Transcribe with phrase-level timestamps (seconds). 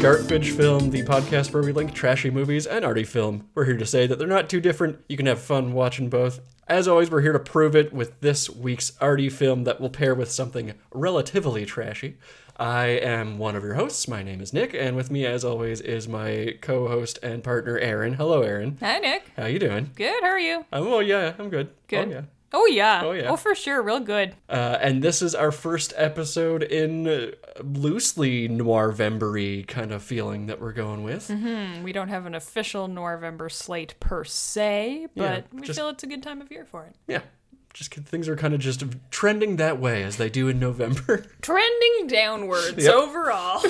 [0.00, 3.46] Garbage Film, the podcast where we link trashy movies and arty film.
[3.54, 4.98] We're here to say that they're not too different.
[5.10, 6.40] You can have fun watching both.
[6.66, 10.14] As always, we're here to prove it with this week's arty film that will pair
[10.14, 12.16] with something relatively trashy.
[12.56, 14.08] I am one of your hosts.
[14.08, 18.14] My name is Nick, and with me, as always, is my co-host and partner, Aaron.
[18.14, 18.78] Hello, Aaron.
[18.80, 19.30] Hi, Nick.
[19.36, 19.90] How you doing?
[19.96, 20.22] Good.
[20.22, 20.64] How are you?
[20.72, 21.68] Um, oh yeah, I'm good.
[21.88, 22.08] Good.
[22.08, 22.22] Oh yeah.
[22.52, 23.02] Oh yeah.
[23.04, 23.30] Oh, yeah.
[23.30, 23.80] Oh for sure.
[23.82, 24.34] Real good.
[24.48, 27.32] Uh, and this is our first episode in
[27.62, 31.28] loosely noir vembery kind of feeling that we're going with.
[31.28, 35.88] Hmm, We don't have an official November slate per se, but Yeah, we just- feel
[35.90, 36.96] it's a good time of year for it.
[37.06, 37.20] Yeah,
[37.72, 41.24] just things are kind of just trending that way as they do in November.
[41.42, 42.92] Trending downwards Yep.
[42.94, 43.62] overall.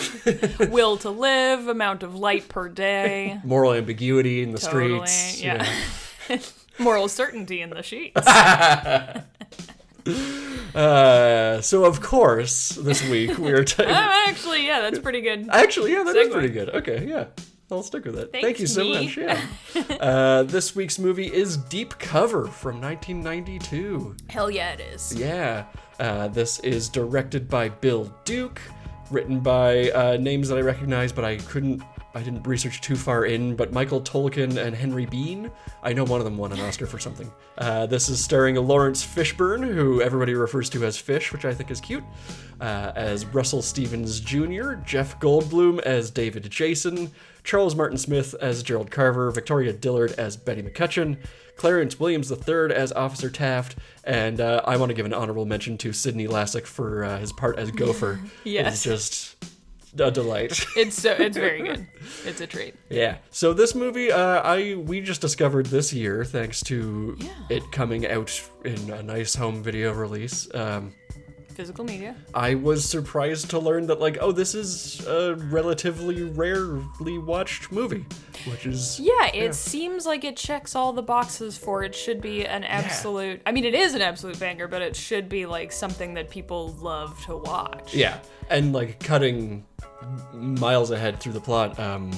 [0.71, 3.41] Will to live, amount of light per day.
[3.45, 5.07] Moral ambiguity in the Totally.
[5.07, 5.43] streets.
[5.43, 5.71] Yeah.
[6.31, 6.39] you
[6.81, 8.21] Moral certainty in the sheets.
[10.75, 13.65] Uh, so of course, this week we are.
[13.65, 15.49] T- Oh, actually, yeah, that's pretty good.
[15.51, 16.71] Actually, yeah, that is pretty good.
[16.71, 17.27] Okay, yeah.
[17.73, 18.31] I'll stick with it.
[18.33, 19.05] Thank you so me.
[19.07, 19.17] much.
[19.17, 19.41] Yeah.
[20.01, 24.17] uh, this week's movie is Deep Cover from 1992.
[24.29, 25.13] Hell yeah, it is.
[25.15, 25.67] Yeah.
[26.01, 28.61] Uh, this is directed by Bill Duke,
[29.11, 31.83] written by uh, names that I recognize, but I couldn't.
[32.15, 35.51] I didn't research too far in, but Michael Tolkin and Henry Bean.
[35.83, 37.31] I know one of them won an Oscar for something.
[37.57, 41.71] Uh, this is starring Laurence Fishburne, who everybody refers to as Fish, which I think
[41.71, 42.03] is cute,
[42.61, 47.13] uh, as Russell Stevens Jr., Jeff Goldblum as David Jason,
[47.45, 51.17] Charles Martin Smith as Gerald Carver, Victoria Dillard as Betty McCutcheon,
[51.57, 55.79] Clarence Williams III as Officer Taft, and uh, I want to give an honorable mention
[55.79, 58.19] to Sydney Lassick for uh, his part as Gopher.
[58.45, 58.75] Yes.
[58.75, 59.45] It's just
[59.99, 60.65] a delight.
[60.77, 61.87] It's so it's very good.
[62.25, 62.75] It's a treat.
[62.89, 63.17] yeah.
[63.31, 67.17] So this movie, uh, I we just discovered this year thanks to
[67.49, 68.31] it coming out
[68.65, 70.49] in a nice home video release.
[70.55, 70.95] Um,
[71.61, 72.17] Physical media.
[72.33, 78.07] I was surprised to learn that like, oh, this is a relatively rarely watched movie,
[78.47, 82.47] which is Yeah, it seems like it checks all the boxes for it should be
[82.47, 86.15] an absolute I mean it is an absolute banger, but it should be like something
[86.15, 87.93] that people love to watch.
[87.93, 89.67] Yeah, and like cutting
[90.33, 91.79] miles ahead through the plot.
[91.79, 92.11] Um,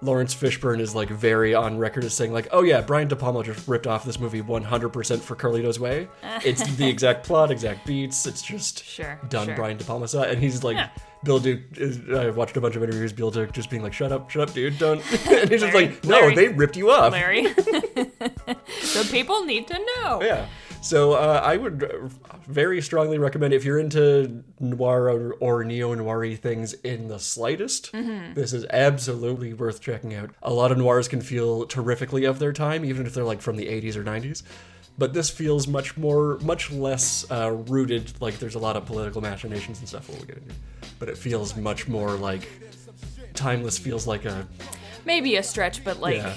[0.00, 3.42] Laurence Fishburne is like very on record as saying like, "Oh yeah, Brian De Palma
[3.42, 6.08] just ripped off this movie 100% for Carlito's Way.
[6.44, 8.24] It's the exact plot, exact beats.
[8.26, 9.56] It's just Sure, done sure.
[9.56, 10.90] Brian De Palma style." And he's like, Yeah.
[11.24, 11.62] Bill Duke.
[11.76, 13.12] Uh, is, I watched a bunch of interviews.
[13.12, 15.88] Bill Duke just being like, "Shut up, shut up, dude, don't." and he's just Larry,
[15.88, 16.34] like, "No, Larry.
[16.36, 17.42] they ripped you off." Larry.
[17.52, 20.22] the people need to know.
[20.22, 20.46] Yeah.
[20.80, 22.08] So uh, I would uh,
[22.46, 27.92] very strongly recommend if you're into noir or, or neo noir things in the slightest,
[27.92, 30.30] this is absolutely worth checking out.
[30.42, 33.56] A lot of noirs can feel terrifically of their time, even if they're like from
[33.56, 34.42] the 80s or 90s.
[34.96, 38.20] But this feels much more, much less uh, rooted.
[38.20, 40.54] Like there's a lot of political machinations and stuff we'll get into,
[40.98, 42.48] but it feels much more like
[43.34, 43.78] timeless.
[43.78, 44.46] Feels like a
[45.04, 46.34] Maybe a stretch, but like yeah.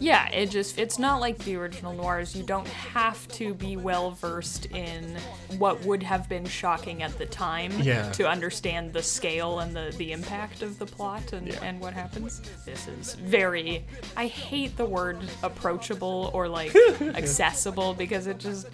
[0.00, 2.34] Yeah, it just it's not like the original noirs.
[2.36, 5.16] You don't have to be well versed in
[5.58, 8.10] what would have been shocking at the time Yeah.
[8.12, 11.58] to understand the scale and the, the impact of the plot and, Yeah.
[11.62, 12.40] and what happens.
[12.64, 13.84] This is very
[14.16, 18.68] I hate the word approachable or like accessible because it just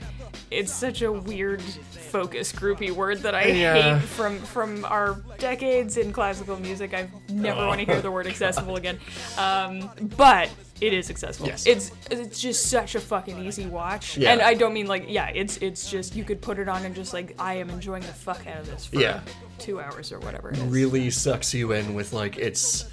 [0.50, 3.98] it's such a weird focus groupy word that I Yeah.
[3.98, 6.92] hate from from our decades in classical music.
[6.94, 8.98] I never want to hear the word accessible again.
[9.38, 11.46] Um, but it is successful.
[11.46, 11.66] Yes.
[11.66, 14.16] It's it's just such a fucking easy watch.
[14.16, 14.32] Yeah.
[14.32, 16.94] And I don't mean like yeah, it's it's just you could put it on and
[16.94, 19.20] just like I am enjoying the fuck out of this for Yeah.
[19.58, 20.50] two hours or whatever.
[20.50, 22.86] It really sucks you in with like it's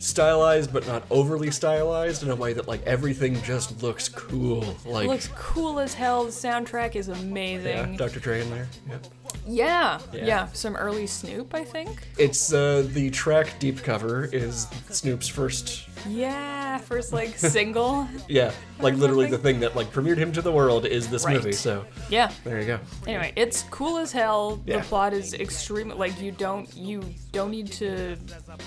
[0.00, 5.06] stylized but not overly stylized in a way that like everything just looks cool like
[5.06, 6.24] It looks cool as hell.
[6.24, 7.92] The soundtrack is amazing.
[7.92, 8.20] yeah Dr.
[8.20, 8.98] Dre in there yeah.
[9.46, 10.24] Yeah, Yeah.
[10.24, 12.08] yeah, Some early Snoop, I think.
[12.18, 18.06] it's uh the track deep cover is snoop's first Yeah, first like single.
[18.28, 21.36] yeah like literally the thing that like premiered him to the world is this Right.
[21.36, 22.30] movie so Yeah.
[22.44, 24.60] there you go Anyway, it's cool as hell.
[24.66, 24.78] Yeah.
[24.78, 25.88] The plot is extreme.
[25.90, 27.02] Like you don't you
[27.32, 28.16] don't need to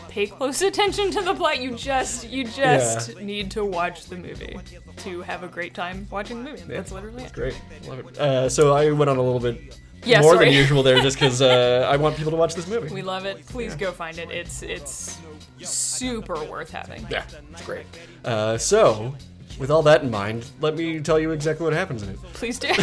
[0.10, 1.60] pay close attention to the plot.
[1.62, 3.24] You just you just Yeah.
[3.24, 4.58] need to watch the movie
[4.98, 6.64] to have a great time watching the movie.
[6.68, 7.34] That's literally it.
[7.34, 7.56] great
[7.88, 9.78] love it uh, so i went on a little bit
[10.08, 10.46] Yeah, more sorry.
[10.46, 13.26] than usual there just because uh, i want people to watch this movie We love
[13.26, 13.46] it.
[13.48, 14.30] Please go find it.
[14.32, 15.18] It's it's
[15.60, 17.06] super worth having.
[17.10, 17.86] yeah it's great
[18.26, 19.16] uh, so
[19.60, 22.60] with all that in mind let me tell you exactly what happens in it Please
[22.60, 22.74] do.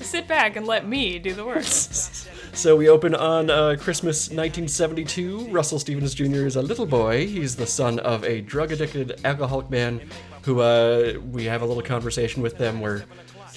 [0.00, 1.62] Sit back and let me do the work.
[1.64, 5.48] So we open on uh, Christmas 1972.
[5.50, 6.46] Russell Stevens Jr.
[6.46, 7.26] is a little boy.
[7.26, 10.00] He's the son of a drug addicted alcoholic man
[10.42, 13.04] who uh, we have a little conversation with them where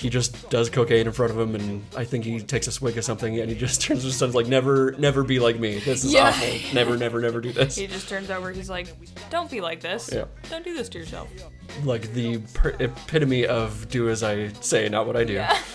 [0.03, 2.95] he just does cocaine in front of him, and I think he takes a swig
[2.97, 5.79] of something, and he just turns to his son like, "Never, never be like me.
[5.79, 6.27] This is Yeah.
[6.27, 6.47] awful.
[6.75, 8.51] Never, never, never do this." He just turns over.
[8.51, 8.87] He's like,
[9.31, 10.09] "Don't be like this.
[10.13, 10.25] Yeah.
[10.51, 11.29] Don't do this to yourself."
[11.85, 15.57] like the per- epitome of "do as I say, not what I do." Yeah.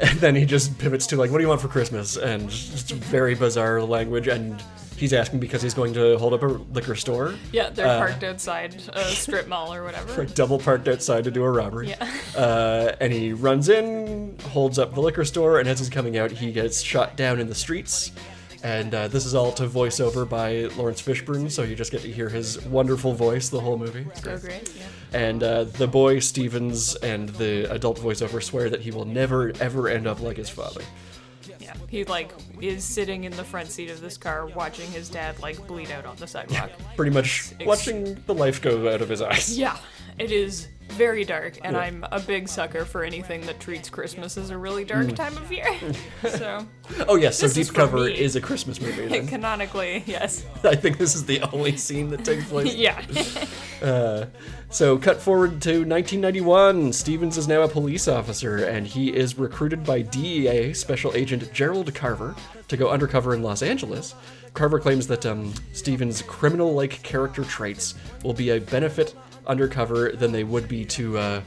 [0.00, 2.90] And then he just pivots to like, "What do you want for Christmas?" And just
[2.92, 4.62] very bizarre language, and
[4.98, 8.24] he's asking because he's going to hold up a liquor store, Yeah, they're Uh, parked
[8.24, 10.16] outside a strip mall or whatever.
[10.16, 11.88] like double parked outside to do a robbery.
[11.90, 12.10] Yeah.
[12.36, 16.30] Uh, and he runs in, holds up the liquor store, and as he's coming out,
[16.30, 18.12] he gets shot down in the streets.
[18.62, 22.10] And uh, this is all to voiceover by Laurence Fishburne, so you just get to
[22.12, 24.04] hear his wonderful voice the whole movie.
[24.10, 24.42] It's So great.
[24.42, 24.72] great.
[24.76, 25.18] Yeah.
[25.18, 29.88] And uh, the boy Stevens and the adult voiceover swear that he will never ever
[29.88, 30.82] end up like his father.
[31.68, 31.74] Yeah.
[31.88, 35.64] He like is sitting in the front seat of this car watching his dad like
[35.66, 36.70] bleed out on the sidewalk.
[36.96, 39.56] Pretty much Ex- watching the life go out of his eyes.
[39.58, 39.76] Yeah.
[40.18, 41.82] It is very dark, and Yeah.
[41.82, 45.16] I'm a big sucker for anything that treats Christmas as a really dark Mm.
[45.16, 45.66] time of year.
[46.30, 46.66] so,
[47.08, 49.08] Oh yes, so This is Deep Cover is a Christmas movie.
[49.28, 50.44] Canonically, yes.
[50.64, 52.74] I think this is the only scene that takes place.
[52.78, 53.02] Yeah.
[53.82, 54.26] Uh,
[54.70, 56.92] so, cut forward to 1991.
[56.92, 61.94] Stevens is now a police officer, and he is recruited by DEA Special Agent Gerald
[61.94, 62.34] Carver
[62.68, 64.14] to go undercover in Los Angeles.
[64.54, 67.94] Carver claims that um, Stevens' criminal like character traits
[68.24, 69.14] will be a benefit
[69.48, 71.40] undercover than they would be to uh,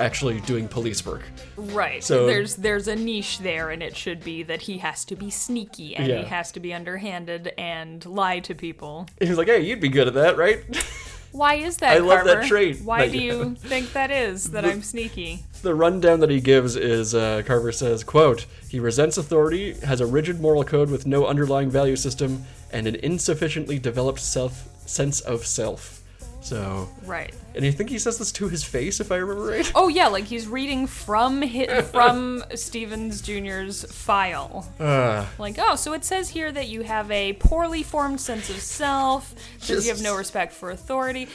[0.00, 1.22] actually doing police work.
[1.56, 2.02] Right.
[2.02, 5.30] So- there's there's a niche there, and it should be that he has to be
[5.30, 6.18] sneaky and Yeah.
[6.20, 9.06] he has to be underhanded and lie to people.
[9.20, 10.64] He's like, hey, you'd be good at that, right?
[11.32, 11.96] Why is that?
[11.96, 12.48] I love that Carver?
[12.48, 15.42] trait Why that do you you think that is that I'm sneaky?
[15.62, 20.06] the rundown that he gives is uh, Carver says, quote, he resents authority, has a
[20.06, 25.44] rigid moral code with no underlying value system, and an insufficiently developed self sense of
[25.44, 26.02] self.
[26.44, 27.32] So, Right.
[27.54, 29.72] and I think he says this to his face, if I remember right.
[29.74, 34.70] Oh yeah, like he's reading from hi from Stevens Jr.'s file.
[34.78, 38.56] Uh, Like, oh, so it says here that you have a poorly formed sense of
[38.56, 39.34] self,
[39.66, 41.28] that you have no respect for authority.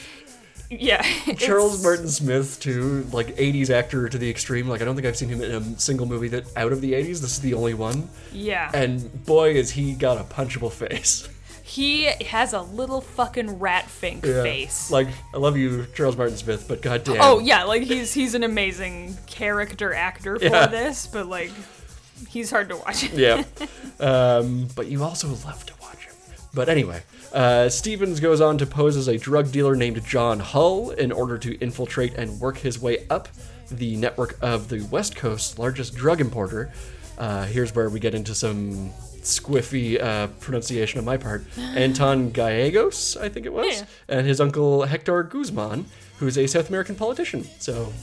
[0.69, 1.01] Yeah.
[1.37, 4.67] Charles Martin Smith, too, like 80s actor to the extreme.
[4.69, 6.93] Like, I don't think I've seen him in a single movie that out of the
[6.93, 7.21] 80s.
[7.21, 8.07] This is the only one.
[8.31, 8.69] Yeah.
[8.75, 11.27] And boy, is he got a punchable face.
[11.69, 14.41] He has a little fucking rat fink Yeah.
[14.41, 14.89] face.
[14.89, 17.17] Like, I love you, Charles Martin Smith, but goddamn.
[17.21, 20.65] Oh yeah, like he's he's an amazing character actor for Yeah.
[20.67, 21.51] this, but like
[22.27, 23.03] he's hard to watch.
[23.13, 23.43] yeah.
[24.01, 26.13] Um, but you also love to watch him.
[26.53, 30.91] But anyway, uh, Stevens goes on to pose as a drug dealer named John Hull
[30.91, 33.27] in order to infiltrate and work his way up
[33.69, 36.71] the network of the West Coast's largest drug importer.
[37.17, 38.91] Uh, here's where we get into some
[39.29, 41.45] squiffy uh, pronunciation on my part.
[41.57, 44.17] Anton Gallegos, I think it was, Yeah.
[44.17, 45.85] and his uncle Hector Guzman,
[46.17, 47.43] who's a South American politician.
[47.59, 47.93] So,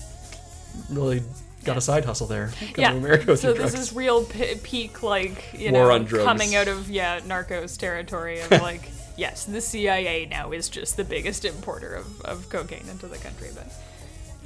[0.91, 1.23] really
[1.65, 2.49] got a side hustle there.
[2.59, 2.91] Coming Yeah.
[2.93, 6.69] to America with so this is real p- peak like you War know coming out
[6.69, 11.95] of yeah Narcos territory of like yes the CIA now is just the biggest importer
[11.95, 13.67] of, of cocaine into the country, but.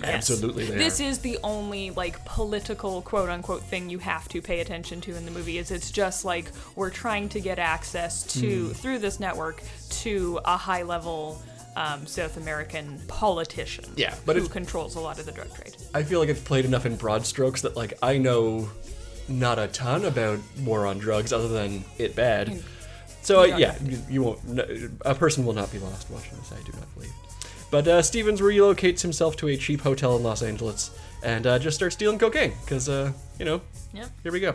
[0.03, 0.15] Yes.
[0.31, 1.05] Absolutely This are.
[1.05, 5.25] is the only like political quote unquote thing you have to pay attention to in
[5.25, 8.73] the movie is it's just like we're trying to get access to Hmm.
[8.73, 9.63] through this network
[10.03, 11.41] to a high level
[11.77, 15.77] um, South American politician Yeah, but who controls a lot of the drug trade.
[15.95, 18.69] I feel like it's played enough in broad strokes that like I know
[19.29, 22.61] not a ton about war on drugs other than it bad.
[23.23, 24.45] So uh, yeah, you, you won't.
[24.49, 24.67] No,
[25.05, 26.51] a person will not be lost watching this.
[26.53, 27.13] I do not believe.
[27.71, 30.91] But uh, Stevens relocates himself to a cheap hotel in Los Angeles
[31.23, 33.61] and uh, just starts stealing cocaine because uh, you know
[33.93, 34.09] Yep.
[34.23, 34.55] here we go.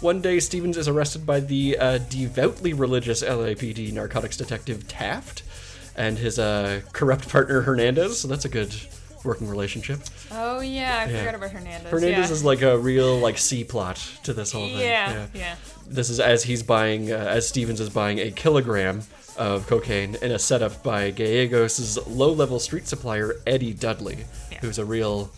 [0.00, 5.42] One day, Stevens is arrested by the uh, devoutly religious LAPD narcotics detective Taft
[5.96, 8.20] and his uh, corrupt partner Hernandez.
[8.20, 8.72] So that's a good
[9.24, 9.98] working relationship.
[10.30, 11.18] Oh yeah, I Yeah.
[11.18, 11.90] forgot about Hernandez.
[11.90, 12.34] Hernandez yeah.
[12.34, 14.78] is like a real like C plot to this whole thing.
[14.78, 15.56] yeah, yeah.
[15.86, 19.02] This is as he's buying, uh, as Stevens is buying a kilogram
[19.38, 24.58] of cocaine in a setup by Gallegos' low-level street supplier Eddie Dudley, Yeah.
[24.60, 25.30] who's a real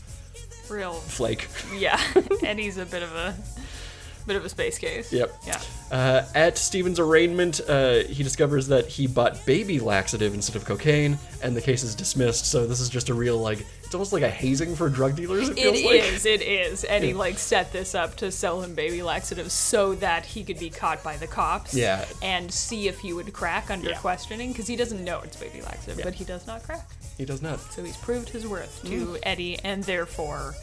[0.69, 1.49] Real flake.
[1.77, 2.01] yeah.
[2.43, 3.35] Eddie's a bit of a
[4.27, 5.13] bit of a space case.
[5.13, 5.35] Yep.
[5.47, 5.61] Yeah.
[5.91, 11.19] Uh, at Stevens' arraignment, uh, he discovers that he bought baby laxative instead of cocaine,
[11.43, 12.47] and the case is dismissed.
[12.51, 15.49] So this is just a real like, it's almost like a hazing for drug dealers.
[15.49, 15.95] It It feels like.
[16.15, 16.87] is, it is.
[16.89, 17.15] Eddie Yeah.
[17.17, 21.03] like set this up to sell him baby laxatives so that he could be caught
[21.03, 21.75] by the cops.
[21.75, 22.05] Yeah.
[22.23, 23.97] And see if he would crack under Yeah.
[23.99, 26.05] questioning because he doesn't know it's baby laxative, Yeah.
[26.05, 26.89] but he does not crack.
[27.19, 27.59] He does not.
[27.73, 29.19] So he's proved his worth to Mm.
[29.25, 30.55] Eddie and therefore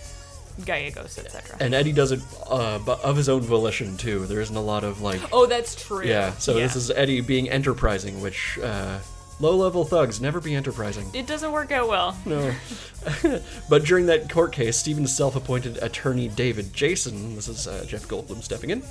[0.66, 1.58] Gallegos, etc.
[1.60, 4.26] And Eddie does it uh, of his own volition too.
[4.26, 5.20] There isn't a lot of like.
[5.34, 6.06] Oh, that's true.
[6.06, 9.00] Yeah, so this is Eddie being enterprising, which uh,
[9.40, 11.10] Low-level thugs never be enterprising.
[11.14, 12.18] It doesn't work out well.
[12.26, 12.54] No.
[13.70, 18.42] but during that court case, Stevens' self-appointed attorney David Jason, this is uh, Jeff Goldblum
[18.42, 18.82] stepping in,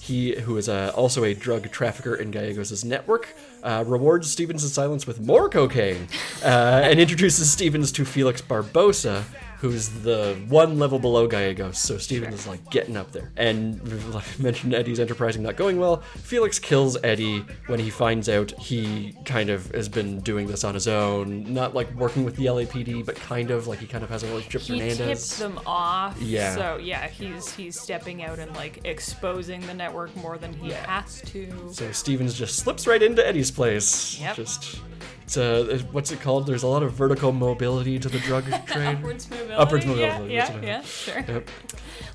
[0.00, 5.06] he, who is uh, also a drug trafficker in Gallegos' network, uh, rewards Stevens' silence
[5.06, 6.08] with more cocaine
[6.42, 9.22] uh, and introduces Stevens to Felix Barbosa,
[9.62, 11.78] who's the one level below Gallegos.
[11.78, 13.30] So Stevens is like getting up there.
[13.36, 13.80] And
[14.12, 15.98] like I mentioned Eddie's enterprising not going well.
[16.16, 20.74] Felix kills Eddie when he finds out he kind of has been doing this on
[20.74, 24.10] his own, not like working with the LAPD, but kind of like he kind of
[24.10, 25.06] has a relationship with He Hernandez.
[25.06, 26.20] tips them off.
[26.20, 26.56] Yeah.
[26.56, 31.20] So yeah, he's he's stepping out and like exposing the network more than he has
[31.26, 31.72] to.
[31.72, 34.18] So Stevens just slips right into Eddie's place.
[34.18, 34.34] Yep.
[34.34, 34.80] Just
[35.24, 36.46] it's uh, what's it called?
[36.46, 38.96] There's a lot of vertical mobility to the drug trade.
[38.96, 39.54] Upwards mobility.
[39.54, 41.24] Upwards Yeah, mobility, that's Yeah, yeah, sure.
[41.26, 41.48] Yep.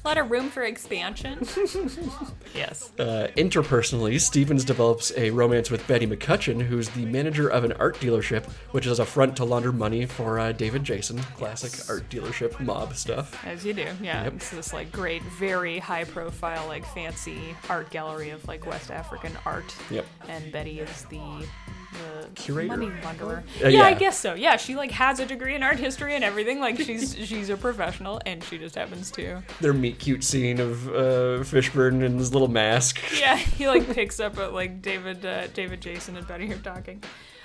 [0.03, 1.39] A lot of room for expansion.
[2.55, 2.91] yes.
[2.97, 7.97] Uh, interpersonally, Stevens develops a romance with Betty McCutcheon, who's the manager of an art
[7.97, 11.17] dealership, which is a front to launder money for uh, David Jason.
[11.35, 13.43] Classic art dealership mob stuff.
[13.45, 14.23] As you do, yeah.
[14.25, 14.33] Yep.
[14.33, 19.33] It's this like great, very high profile, like fancy art gallery of like West African
[19.45, 19.75] art.
[19.89, 20.05] Yep.
[20.27, 21.45] And Betty is the
[21.93, 22.75] the Curator?
[22.75, 23.43] money launderer.
[23.63, 24.33] Uh, yeah, I guess so.
[24.33, 26.59] Yeah, she like has a degree in art history and everything.
[26.59, 29.41] Like she's she's a professional and she just happens to.
[29.61, 32.99] Their meet cute scene of uh, Fishburne in his little mask.
[33.17, 37.01] Yeah, he like picks up at like David uh, David Jason and Betty are talking.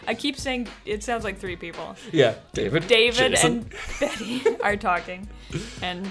[0.07, 1.97] I keep saying it sounds like three people.
[2.11, 2.89] Yeah, David.
[2.89, 3.53] David Jason.
[3.53, 5.29] and Betty are talking,
[5.81, 6.11] and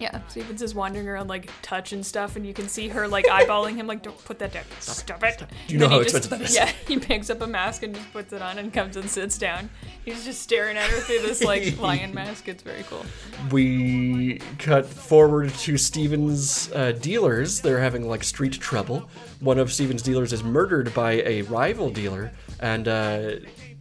[0.00, 3.76] yeah, Stevens is wandering around like touching stuff, and you can see her like eyeballing
[3.76, 6.16] him, like, "Don't put that down, stop it." Do you know Then he how just-
[6.16, 6.54] expensive that is?
[6.56, 9.38] Yeah, he picks up a mask and just puts it on, and comes and sits
[9.38, 9.70] down.
[10.04, 12.48] He's just staring at her through this like lion mask.
[12.48, 13.04] It's very cool.
[13.50, 17.60] we cut forward to Steven's uh, dealers.
[17.60, 19.08] They're having like street trouble.
[19.40, 23.32] One of Steven's dealers is murdered by a rival dealer, and uh,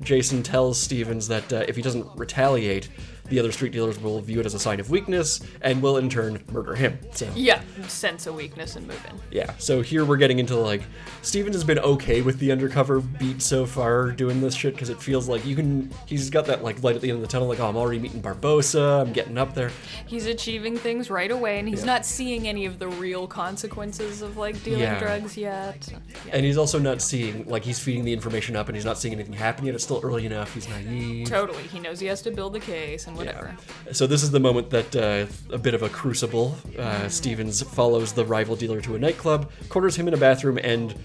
[0.02, 2.90] Jason tells Stevens that uh, if he doesn't retaliate,
[3.30, 6.10] the other street dealers will view it as a sign of weakness and will in
[6.10, 6.98] turn murder him.
[7.14, 9.20] So Yeah, sense a weakness and move in.
[9.32, 10.82] yeah, so here we're getting into like
[11.22, 15.02] Stevens has been okay with the undercover beat so far doing this shit because it
[15.02, 15.92] feels like you can.
[16.06, 18.00] He's got that like light at the end of the tunnel, like oh, I'm already
[18.00, 19.72] meeting Barbosa, I'm getting up there.
[20.08, 21.86] He's achieving things right away, and he's Yeah.
[21.88, 25.00] not seeing any of the real consequences of like dealing Yeah.
[25.00, 25.88] drugs yet.
[25.92, 25.98] Yeah.
[26.32, 29.14] And he's also not seeing, like, he's feeding the information up and he's not seeing
[29.14, 29.76] anything happen yet.
[29.76, 30.54] It's still early enough.
[30.54, 31.28] He's naive.
[31.28, 33.56] Totally, he knows he has to build the case and whatever.
[33.92, 36.56] So, this is the moment that uh, a bit of a crucible.
[36.78, 40.96] Uh, Stevens follows the rival dealer to a nightclub, corners him in a bathroom, and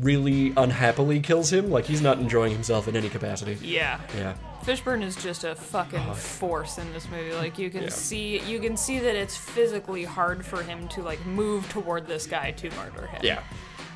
[0.00, 1.70] really unhappily kills him.
[1.70, 3.56] Like, he's not enjoying himself in any capacity.
[3.64, 4.00] Yeah.
[4.16, 4.34] Yeah.
[4.64, 7.34] Fishburne is just a fucking force in this movie.
[7.34, 7.88] Like you can Yeah.
[7.90, 12.26] see, you can see that it's physically hard for him to like move toward this
[12.26, 13.20] guy to murder him.
[13.22, 13.40] Yeah.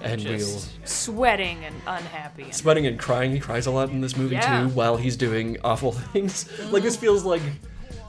[0.02, 0.38] And we'll.
[0.38, 2.44] just sweating and unhappy.
[2.44, 3.32] And, Sweating and crying.
[3.32, 4.62] He cries a lot in this movie, Yeah.
[4.62, 6.48] too, while he's doing awful things.
[6.70, 7.42] Like, this feels like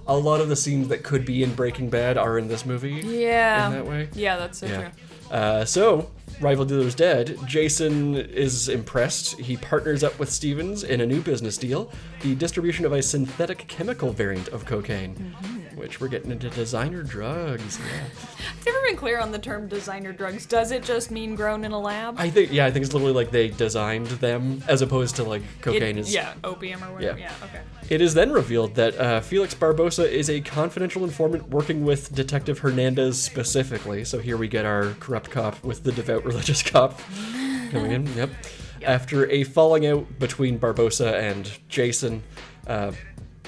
[0.08, 3.02] a lot of the scenes that could be in Breaking Bad are in this movie.
[3.06, 3.68] yeah.
[3.68, 4.10] In that way?
[4.14, 4.78] Yeah, that's so Yeah.
[4.82, 4.90] true.
[5.32, 6.10] Uh, so,
[6.42, 7.38] rival dealer's dead.
[7.46, 9.40] Jason is impressed.
[9.40, 11.92] He partners up with Stevens in a new business deal
[12.22, 15.59] the distribution of a synthetic chemical variant of cocaine, Mm-hmm.
[15.80, 17.80] Which we're getting into designer drugs.
[17.80, 18.04] Yeah.
[18.50, 20.46] I've never been clear on the term designer drugs.
[20.46, 22.16] Does it just mean grown in a lab?
[22.20, 25.42] I think, yeah, I think it's literally like they designed them as opposed to like
[25.62, 26.14] cocaine is.
[26.14, 27.18] yeah, opium or whatever.
[27.18, 27.30] Yeah.
[27.42, 27.62] Yeah, okay.
[27.90, 32.60] It is then revealed that uh, Felix Barbosa is a confidential informant working with Detective
[32.60, 34.04] Hernandez specifically.
[34.04, 37.00] So here we get our corrupt cop with the devout religious cop
[37.72, 38.06] coming in.
[38.16, 38.30] Yep.
[38.84, 42.24] After a falling out between Barbosa and Jason,
[42.68, 42.92] uh,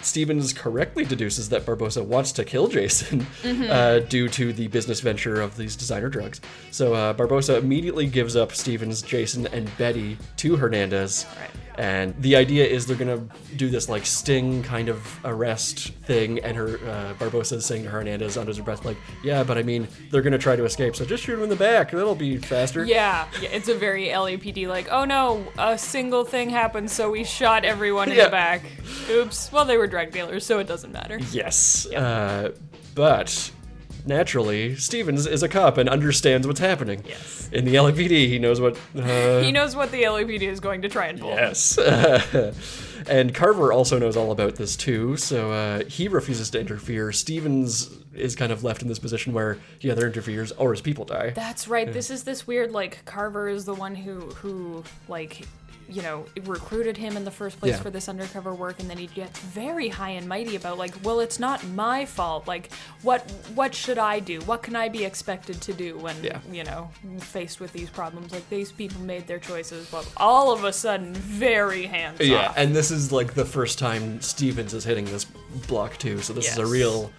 [0.04, 3.26] Stevens correctly deduces that Barbosa wants to kill Jason
[3.70, 6.42] uh, due to the business venture of these designer drugs.
[6.72, 11.26] So uh, Barbosa immediately gives up Stevens, Jason, and Betty to Hernandez.
[11.40, 11.50] Right.
[11.76, 13.24] And the idea is they're gonna
[13.56, 17.90] do this like sting kind of arrest thing, and her uh, Barbosa is saying to
[17.90, 21.06] Hernandez under her breath, like, "Yeah, but I mean, they're gonna try to escape, so
[21.06, 21.92] just shoot him in the back.
[21.92, 26.50] That'll be faster." Yeah, yeah, it's a very LAPD like, oh no, a single thing
[26.50, 28.26] happened, so we shot everyone in Yeah.
[28.26, 28.64] the back.
[29.10, 29.52] Oops.
[29.52, 31.20] Well, they were drug dealers, so it doesn't matter.
[31.32, 31.86] Yes.
[31.88, 32.52] Uh,
[32.96, 33.52] but
[34.06, 37.04] naturally, Stevens is a cop and understands what's happening.
[37.08, 37.50] Yes.
[37.52, 38.78] In the LAPD, he knows what.
[38.96, 41.30] Uh, He knows what the LAPD is going to try and pull.
[41.32, 41.78] Yes.
[43.08, 47.12] and Carver also knows all about this too, so uh, he refuses to interfere.
[47.12, 51.06] Stevens is kind of left in this position where he either interferes or his people
[51.06, 51.32] die.
[51.32, 51.92] That's right.
[51.92, 55.46] This is this weird like Carver is the one who who like
[55.92, 57.82] you know, recruited him in the first place Yeah.
[57.82, 61.20] for this undercover work, and then he gets very high and mighty about like, well,
[61.20, 62.48] it's not my fault.
[62.48, 62.72] Like,
[63.02, 64.40] what what should I do?
[64.42, 66.40] What can I be expected to do when Yeah.
[66.52, 68.32] you know faced with these problems?
[68.32, 72.54] Like these people made their choices, but all of a sudden, very hands Yeah, off.
[72.58, 75.26] and this is like the first time Stevens is hitting this
[75.68, 76.22] block too.
[76.22, 77.12] So this is a real.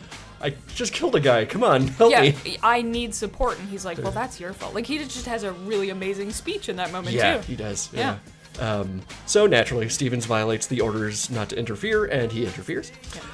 [0.45, 1.45] I just killed a guy.
[1.45, 2.59] Come on, help yeah, me.
[2.64, 4.75] I need support, and he's like, well, that's your fault.
[4.75, 7.38] Like he just has a really amazing speech in that moment Yeah, too.
[7.38, 7.88] Yeah, he does.
[7.93, 8.00] Yeah.
[8.00, 8.17] Yeah.
[8.61, 12.92] Um, so naturally, Stevens violates the orders not to interfere, and he interferes,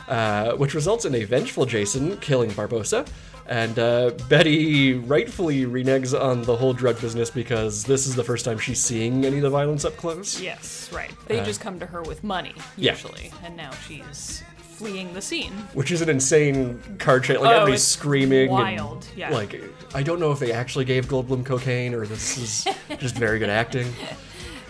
[0.09, 3.07] uh, which results in a vengeful Jason killing Barbosa.
[3.47, 8.45] And uh, Betty rightfully reneges on the whole drug business because this is the first
[8.45, 10.39] time she's seeing any of the violence up close.
[10.41, 11.11] Yes, right.
[11.27, 12.93] They Uh, just come to her with money yeah.
[12.93, 15.53] usually, and now she's fleeing the scene.
[15.73, 17.39] Which is an insane car chase.
[17.39, 18.43] Like Oh, everybody's screaming.
[18.43, 19.31] and, wild, yeah.
[19.31, 19.59] Like
[19.95, 22.67] I don't know if they actually gave Goldblum cocaine or this is
[22.99, 23.91] just very good acting.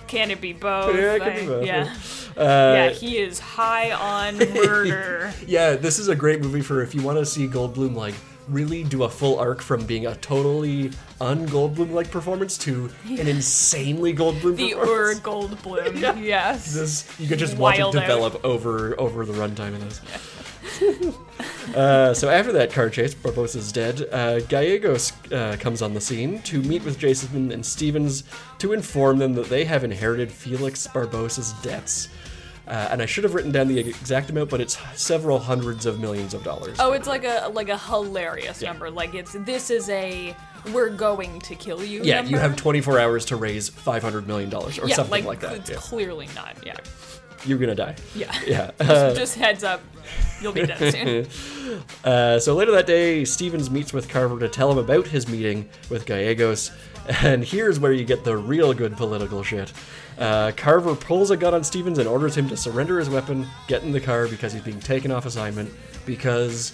[0.08, 0.96] Can it be both?
[0.96, 1.94] Yeah, it could be both, Yeah.
[2.38, 5.32] Uh, yeah, he is high on murder.
[5.44, 8.14] Yeah, this is a great movie for if you want to see Goldblum like
[8.46, 14.14] really do a full arc from being a totally un-Goldblum like performance to an insanely
[14.14, 15.20] Goldblum the Ur performance.
[15.20, 15.96] Goldblum.
[16.00, 16.14] Yeah.
[16.16, 16.72] Yes.
[16.74, 18.00] This you could just watch it Wild out.
[18.02, 20.00] develop over over the runtime of this.
[21.74, 24.08] uh, so after that car chase, Barbosa's dead.
[24.12, 28.24] Uh, Gallegos uh, comes on the scene to meet with Jason and Stevens
[28.58, 32.08] to inform them that they have inherited Felix Barbosa's debts.
[32.66, 36.00] Uh, and I should have written down the exact amount, but it's several hundreds of
[36.00, 36.76] millions of dollars.
[36.78, 38.68] Oh, it's like a like a hilarious Yeah.
[38.68, 38.90] number.
[38.90, 40.36] Like it's this is a
[40.74, 42.02] we're going to kill you.
[42.02, 42.30] Yeah, number.
[42.32, 45.60] you have 24 hours to raise 500 million dollars or yeah, something like, like, that.
[45.60, 45.76] It's Yeah.
[45.76, 46.56] clearly not.
[46.62, 46.76] Yeah.
[47.46, 47.96] You're gonna die.
[48.14, 48.32] Yeah.
[48.46, 48.70] Yeah.
[48.80, 49.80] just, just heads up,
[50.40, 51.26] you'll be dead soon.
[52.02, 55.68] Uh, so later that day, Stevens meets with Carver to tell him about his meeting
[55.90, 56.70] with Gallegos,
[57.22, 59.72] and here's where you get the real good political shit.
[60.18, 63.82] Uh, Carver pulls a gun on Stevens and orders him to surrender his weapon, get
[63.82, 65.70] in the car because he's being taken off assignment,
[66.06, 66.72] because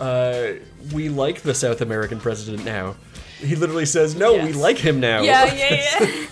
[0.00, 0.52] uh,
[0.94, 2.96] we like the South American president now.
[3.38, 6.26] He literally says, "No, we like him now." Yeah, yeah, yeah.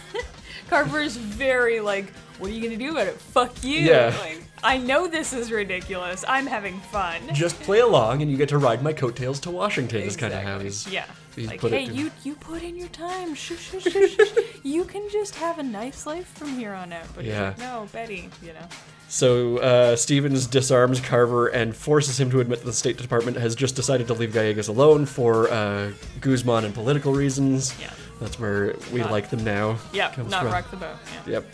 [0.69, 3.15] Carver's very like, what are you gonna do about it?
[3.21, 3.81] Fuck you.
[3.81, 4.15] Yeah.
[4.21, 6.25] Like, I know this is ridiculous.
[6.27, 7.21] I'm having fun.
[7.33, 10.03] Just play along, and you get to ride my coattails to Washington.
[10.03, 11.05] Is kind of how he's yeah.
[11.37, 13.35] he's like, hey, you you put in your time.
[13.35, 14.29] Shush, shush, shush, shush.
[14.65, 17.07] You can just have a nice life from here on out.
[17.15, 17.49] But Yeah.
[17.49, 18.29] like, no, Betty.
[18.43, 18.69] You know.
[19.09, 23.55] So uh, Stevens disarms Carver and forces him to admit that the State Department has
[23.55, 27.75] just decided to leave Gallegos alone for uh, Guzman and political reasons.
[27.81, 27.91] Yeah.
[28.21, 29.79] That's where we Not- like them now.
[29.93, 30.13] Yeah.
[30.29, 30.53] Not from.
[30.53, 30.97] rock the boat.
[31.27, 31.33] Yeah.
[31.35, 31.47] Yep.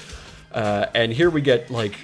[0.54, 1.96] Uh, and here we get like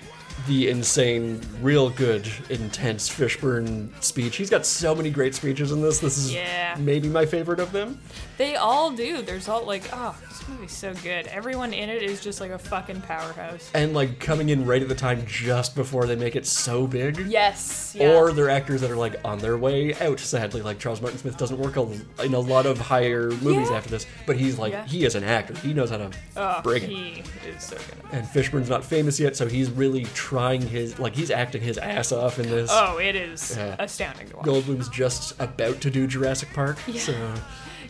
[0.47, 4.37] the insane, real good, intense Fishburne speech.
[4.37, 6.01] He's got so many great speeches in this.
[6.01, 6.77] This is Yeah.
[6.79, 8.01] maybe my favorite of them.
[8.41, 9.21] They all do.
[9.21, 11.27] There's all like, oh, this movie's so good.
[11.27, 13.71] Everyone in it is just like a fucking powerhouse.
[13.75, 17.19] And like coming in right at the time just before they make it so big.
[17.27, 17.95] Yes.
[17.95, 18.15] Yeah.
[18.15, 20.19] Or they're actors that are like on their way out.
[20.21, 21.83] Sadly, like Charles Martin Smith doesn't work a,
[22.25, 23.77] in a lot of higher movies Yeah.
[23.77, 24.87] after this, but he's like Yeah.
[24.87, 25.53] he is an actor.
[25.59, 26.89] He knows how to oh, bring it.
[26.89, 27.99] he is so good.
[28.11, 32.11] And Fishburne's not famous yet, so he's really trying his like he's acting his ass
[32.11, 32.71] off in this.
[32.73, 34.47] Oh, it is astounding to watch.
[34.47, 37.13] Goldblum's just about to do Jurassic Park, so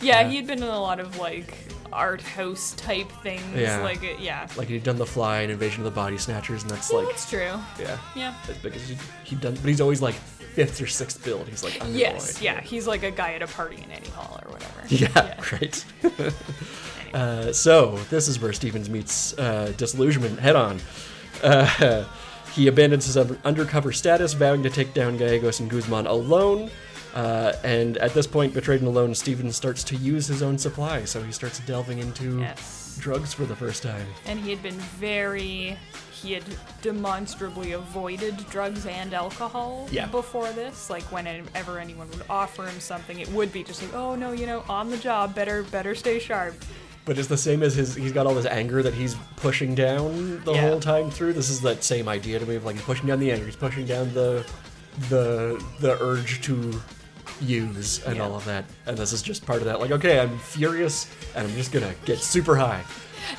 [0.00, 0.28] yeah, yeah.
[0.28, 1.56] he had been in a lot of like
[1.92, 3.42] art house type things.
[3.54, 3.82] Yeah.
[3.82, 4.48] Like, yeah.
[4.56, 7.08] like he'd done The Fly and Invasion of the Body Snatchers, and that's Yeah, like
[7.08, 7.38] that's true.
[7.78, 8.34] yeah, Yeah.
[8.48, 9.54] as big as he, he'd done.
[9.54, 11.48] But he's always like fifth or sixth billed.
[11.48, 11.80] He's like.
[11.88, 14.82] Yes, yeah, he's like a guy at a party in Annie Hall or whatever.
[14.88, 16.34] Yeah, right.
[17.14, 20.80] uh, so this is where Stevens meets uh, disillusionment head on.
[21.42, 22.04] Uh,
[22.52, 26.70] he abandons his undercover status, vowing to take down Gallegos and Guzman alone.
[27.14, 31.04] Uh, and at this point, betrayed and alone, Stevens starts to use his own supply.
[31.04, 32.96] So he starts delving into Yes.
[33.00, 34.06] drugs for the first time.
[34.26, 35.76] And he had been very.
[36.12, 36.44] He had
[36.82, 40.06] demonstrably avoided drugs and alcohol Yeah.
[40.06, 40.90] before this.
[40.90, 44.44] Like whenever anyone would offer him something, it would be just like, "Oh no, you
[44.46, 46.54] know, on the job, better, better stay sharp."
[47.06, 47.94] But it's the same as his.
[47.94, 50.60] He's got all this anger that he's pushing down the Yeah.
[50.68, 51.32] whole time through.
[51.32, 53.46] This is that same idea to me of like he's pushing down the anger.
[53.46, 54.44] He's pushing down the,
[55.08, 56.80] the the urge to
[57.40, 58.22] use and Yeah.
[58.24, 58.64] all of that.
[58.86, 59.80] And this is just part of that.
[59.80, 62.82] Like, okay, I'm furious and I'm just gonna get super high.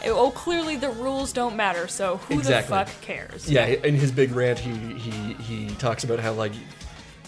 [0.06, 2.78] Oh, clearly the rules don't matter, so who Exactly.
[2.78, 3.50] the fuck cares?
[3.50, 3.66] Yeah.
[3.66, 6.54] In his big rant, he he he talks about how like.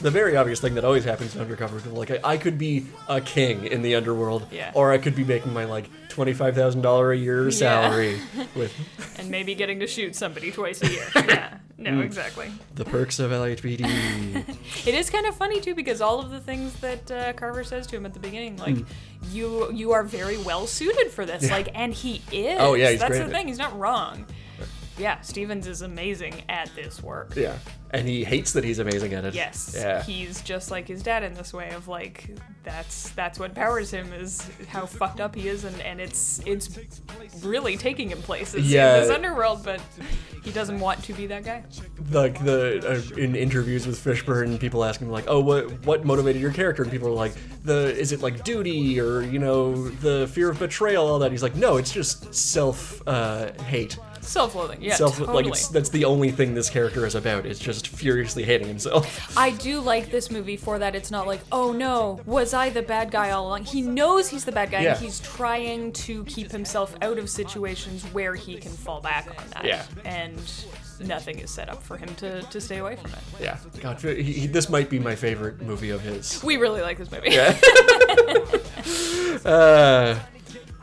[0.02, 2.88] The very obvious thing that always happens in undercover people, like I, I could be
[3.08, 4.72] a king in the underworld, Yeah.
[4.74, 8.20] or I could be making my like twenty five thousand dollar a year salary
[8.56, 8.74] with
[9.20, 11.06] And maybe getting to shoot somebody twice a year.
[11.16, 11.58] yeah.
[11.78, 12.04] No, Mm.
[12.04, 12.52] exactly.
[12.76, 13.82] The perks of LAPD.
[14.88, 17.88] It is kind of funny too because all of the things that uh, Carver says
[17.88, 18.78] to him at the beginning, like
[19.32, 21.44] you you are very well suited for this.
[21.44, 21.52] Yeah.
[21.54, 22.58] like, and he is.
[22.60, 23.48] Oh, yeah, he's that's great the thing.
[23.48, 24.26] He's not wrong.
[24.98, 27.36] Yeah, Stevens is amazing at this work.
[27.36, 27.58] Yeah,
[27.92, 29.34] and he hates that he's amazing at it.
[29.34, 30.04] Yes, Yeah.
[30.04, 32.30] he's just like his dad in this way of like
[32.64, 36.78] that's that's what powers him is how fucked up he is, and, and it's it's
[37.42, 38.96] really taking him places Yeah.
[38.96, 39.82] in this underworld, but
[40.44, 41.64] he doesn't want to be that guy.
[42.12, 46.42] like the uh, in interviews with Fishburne, people ask him like, "Oh, what what motivated
[46.42, 50.28] your character?" And people are like, "The is it like duty or you know the
[50.32, 53.98] fear of betrayal, all that?" He's like, "No, it's just self uh, hate,
[54.34, 55.44] Self-loathing, yeah, self totally.
[55.44, 57.46] like it's, that's the only thing this character is about.
[57.46, 60.96] It's just furiously hating himself." I do like this movie for that.
[60.96, 63.66] It's not like, oh no, was I the bad guy all along?
[63.66, 64.82] He knows he's the bad guy.
[64.82, 64.94] Yeah.
[64.94, 69.50] And he's trying to keep himself out of situations where he can fall back on
[69.52, 69.66] that.
[69.66, 69.86] Yeah.
[70.06, 70.42] And
[71.00, 73.20] nothing is set up for him to, to stay away from it.
[73.42, 76.42] yeah, God, he, he, this might be my favorite movie of his.
[76.44, 77.38] We really like this movie.
[79.46, 80.18] Uh,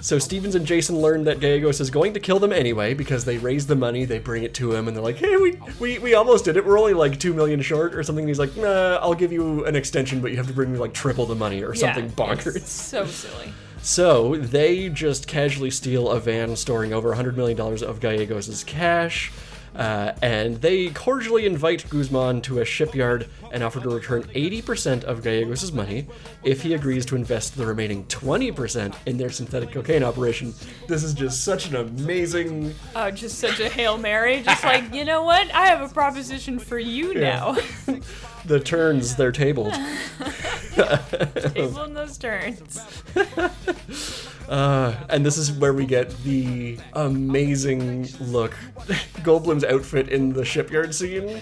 [0.01, 3.39] so Stevens and Jason learn that Gallegos is going to kill them anyway because they
[3.39, 6.15] raise the money, they bring it to him, and they're like, "Hey, we we, we
[6.15, 6.65] almost did it.
[6.65, 9.65] We're only like two million short or something." And he's like, "Nah, I'll give you
[9.67, 12.11] an extension, but you have to bring me like triple the money or Yeah, something
[12.13, 13.53] bonkers." it's so silly.
[13.83, 19.33] So they just casually steal a van storing over $100 million of Gallegos' cash,
[19.75, 25.23] uh, and they cordially invite Guzman to a shipyard and offer to return 80% of
[25.23, 26.07] Gallegos' money
[26.43, 30.55] if he agrees to invest the remaining 20% in their synthetic cocaine operation.
[30.89, 32.75] This is just such an amazing.
[32.95, 34.43] Oh, just such a Hail Mary.
[34.43, 35.53] Just like, you know what?
[35.55, 37.57] I have a proposition for you now.
[38.45, 39.75] The turns, they're tabled.
[40.75, 42.81] Table in those turns.
[44.51, 48.53] Uh, and this is where we get the amazing look.
[49.23, 51.41] Goldblum's outfit in the shipyard scene.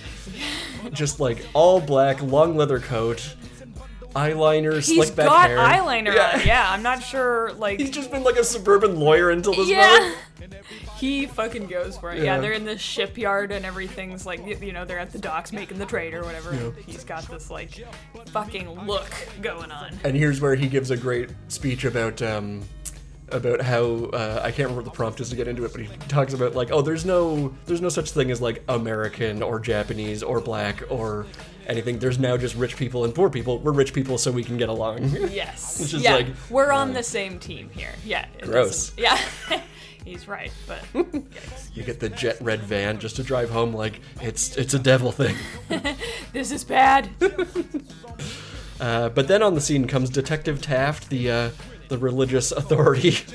[0.92, 3.35] Just like all black, long leather coat,
[4.14, 5.59] eyeliner, He's slick back got hair.
[5.59, 6.33] eyeliner Yeah.
[6.35, 6.47] on.
[6.47, 7.81] Yeah, I'm not sure, like.
[7.81, 9.87] He's just been like a suburban lawyer until this Yeah.
[9.99, 10.16] moment.
[10.99, 12.18] He fucking goes for it.
[12.18, 12.25] Yeah.
[12.25, 12.40] Yeah.
[12.40, 15.87] they're in the shipyard and everything's like, you know, they're at the docks making the
[15.87, 16.53] trade or whatever.
[16.55, 16.71] Yeah.
[16.87, 17.85] He's got this like
[18.33, 19.09] fucking look
[19.40, 19.97] going on.
[20.03, 22.62] And here's where he gives a great speech about um,
[23.32, 25.80] about how uh, I can't remember what the prompt is to get into it, but
[25.82, 29.60] he talks about like, oh, there's no there's no such thing as like American or
[29.60, 31.26] Japanese or black or
[31.66, 31.98] anything.
[31.98, 33.58] There's now just rich people and poor people.
[33.58, 35.10] We're rich people, so we can get along.
[35.30, 35.80] Yes.
[35.80, 36.14] It's just yeah.
[36.14, 37.92] like, we're on the same team here.
[38.04, 38.26] Yeah.
[38.42, 38.90] Gross.
[38.90, 38.98] doesn't-
[39.50, 39.62] Yeah.
[40.04, 41.76] He's right, but yikes.
[41.76, 45.12] you get the jet red van just to drive home like it's it's a devil
[45.12, 45.36] thing.
[46.32, 47.10] this is bad.
[48.80, 51.50] Uh, but then on the scene comes Detective Taft, the uh,
[51.88, 53.16] the religious authority.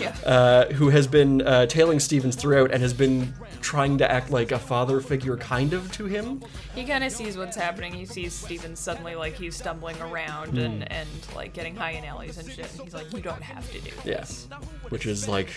[0.00, 0.16] Yeah.
[0.24, 4.50] uh, who has been uh, tailing Stevens throughout and has been trying to act like
[4.50, 6.42] a father figure kind of to him.
[6.74, 7.92] He kind of sees what's happening.
[7.92, 10.58] He sees Stevens suddenly like he's stumbling around Hmm.
[10.60, 12.72] and, and like getting high in alleys and shit.
[12.72, 14.46] And he's like, you don't have to do this.
[14.50, 14.56] Yeah.
[14.88, 15.50] Which is like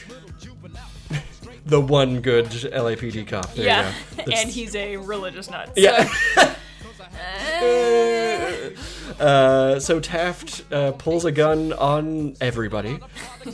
[1.66, 3.54] the one good LAPD cop.
[3.54, 3.94] There Yeah.
[4.18, 5.72] and he's a religious nut.
[5.78, 6.14] Yeah.
[7.60, 8.72] So,
[9.20, 13.00] Uh, so Taft uh, pulls a gun on everybody.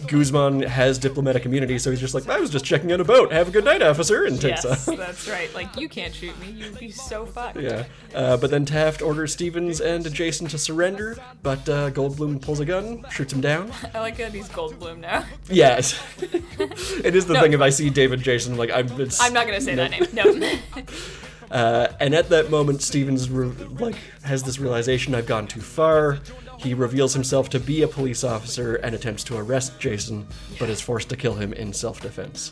[0.07, 3.31] Guzman has diplomatic immunity, so he's just like, I was just checking out a boat.
[3.31, 4.97] Have a good night, officer, and takes yes, off.
[4.97, 5.53] that's right.
[5.53, 6.51] Like you can't shoot me.
[6.51, 7.59] You'd be so fucked.
[7.59, 7.85] Yeah.
[8.15, 12.65] Uh, but then Taft orders Stevens and Jason to surrender, but uh, Goldblum pulls a
[12.65, 13.71] gun, shoots him down.
[13.93, 15.25] I like that he's Goldblum now.
[15.49, 16.01] Yes.
[16.21, 17.41] it is the No.
[17.41, 18.89] thing if I see David Jason, like, I'm.
[19.19, 20.07] I'm not gonna say that name.
[20.13, 20.57] No.
[21.51, 23.47] Uh, and at that moment, Stevens re-
[23.79, 26.19] like has this realization: I've gone too far.
[26.57, 30.27] He reveals himself to be a police officer and attempts to arrest Jason,
[30.59, 32.51] but is forced to kill him in self-defense.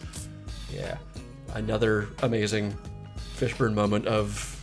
[0.73, 0.97] Yeah,
[1.53, 2.75] another amazing
[3.35, 4.53] Fishburne moment of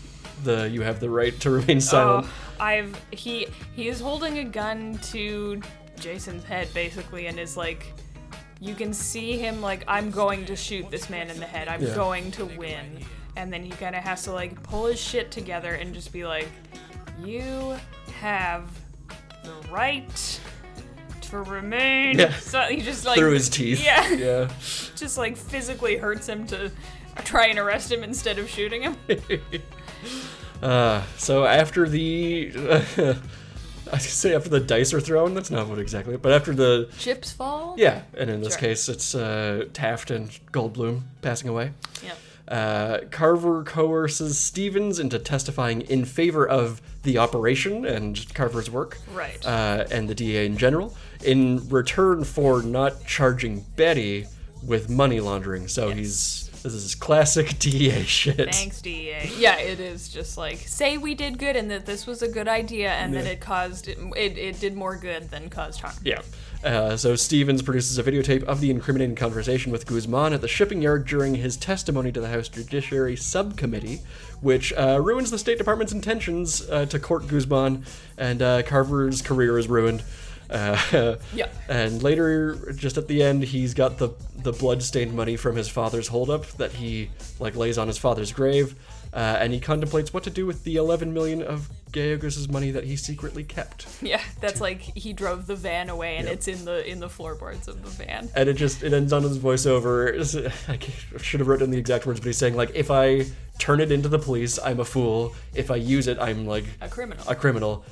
[0.42, 4.44] the "you have the right to remain silent." Oh, I've he he is holding a
[4.44, 5.60] gun to
[6.00, 7.92] Jason's head basically, and is like,
[8.60, 11.68] you can see him like, I'm going to shoot this man in the head.
[11.68, 11.94] I'm Yeah.
[11.94, 12.98] going to win.
[13.36, 16.24] And then he kind of has to like pull his shit together and just be
[16.24, 16.48] like,
[17.22, 17.76] you
[18.20, 18.68] have
[19.42, 20.40] the right
[21.22, 22.18] to remain.
[22.18, 22.32] Yeah.
[22.34, 23.82] So he just like Through his teeth.
[23.84, 24.08] Yeah.
[24.14, 24.48] Yeah.
[24.96, 26.70] just like physically hurts him to
[27.24, 28.96] try and arrest him instead of shooting him.
[30.62, 32.50] Uh, so after the,
[33.92, 35.34] I say after the dice are thrown.
[35.34, 37.74] That's not what exactly, but after the Chips fall.
[37.76, 38.60] yeah, and in this Sure.
[38.60, 41.72] case, it's uh, Taft and Goldblum passing away.
[42.02, 42.16] Yep.
[42.46, 49.44] Uh, Carver coerces Stevens into testifying in favor of the operation and Carver's work, Right.
[49.46, 54.26] uh, and the DA in general, in return for not charging Betty
[54.66, 55.68] with money laundering.
[55.68, 58.54] So he's This is classic DEA shit.
[58.54, 59.30] Thanks, DEA.
[59.36, 62.48] Yeah, it is just like say we did good and that this was a good
[62.48, 63.20] idea, and Yeah.
[63.20, 64.38] it caused it, it.
[64.38, 65.92] It did more good than caused harm.
[66.02, 66.22] Yeah.
[66.64, 70.80] Uh, so Stevens produces a videotape of the incriminating conversation with Guzman at the shipping
[70.80, 74.00] yard during his testimony to the House Judiciary Subcommittee,
[74.40, 77.84] which uh, ruins the State Department's intentions uh, to court Guzman,
[78.16, 80.02] and uh, Carver's career is ruined.
[80.50, 81.48] Uh, Yeah.
[81.68, 84.10] And later, just at the end, he's got the
[84.42, 87.08] the blood-stained money from his father's holdup that he
[87.40, 88.74] like lays on his father's grave,
[89.14, 92.84] uh, and he contemplates what to do with the 11 million of Gallegos's money that
[92.84, 93.86] he secretly kept.
[94.02, 97.68] Yeah, that's like he drove the van away, and it's in the in the floorboards
[97.68, 98.28] of the van.
[98.36, 100.12] and it just it ends on his voiceover.
[100.68, 103.24] I should have written the exact words, but he's saying like, if I
[103.58, 105.32] turn it into the police, I'm a fool.
[105.54, 107.24] If I use it, I'm like A criminal.
[107.28, 107.84] a criminal.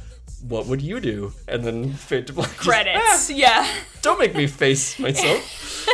[0.48, 1.32] What would you do?
[1.48, 2.48] And then fade to black.
[2.50, 3.30] just, Credits.
[3.30, 3.48] Yeah.
[3.64, 5.88] "Ah, don't make me face myself.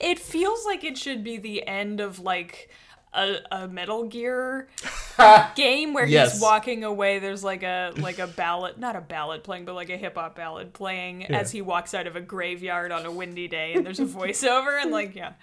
[0.00, 2.68] It feels like it should be the end of like
[3.12, 4.68] a, a Metal Gear
[5.56, 6.32] game where Yes.
[6.34, 7.18] he's walking away.
[7.20, 10.34] There's like a like a ballad, not a ballad playing, but like a hip hop
[10.36, 14.00] ballad playing as he walks out of a graveyard on a windy day, and there's
[14.00, 15.34] a voiceover and like yeah,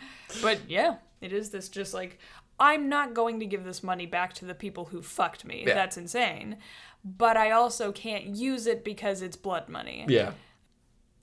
[0.41, 2.19] but yeah, it is this just like
[2.59, 5.63] I'm not going to give this money back to the people who fucked me.
[5.65, 5.73] Yeah.
[5.73, 6.57] That's insane.
[7.03, 10.05] But I also can't use it because it's blood money.
[10.07, 10.31] yeah.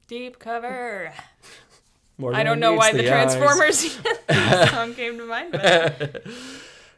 [0.08, 1.12] Deep cover.
[2.34, 3.34] I don't know why the, eyes.
[3.36, 4.00] Transformers
[4.70, 6.22] song came to mind, but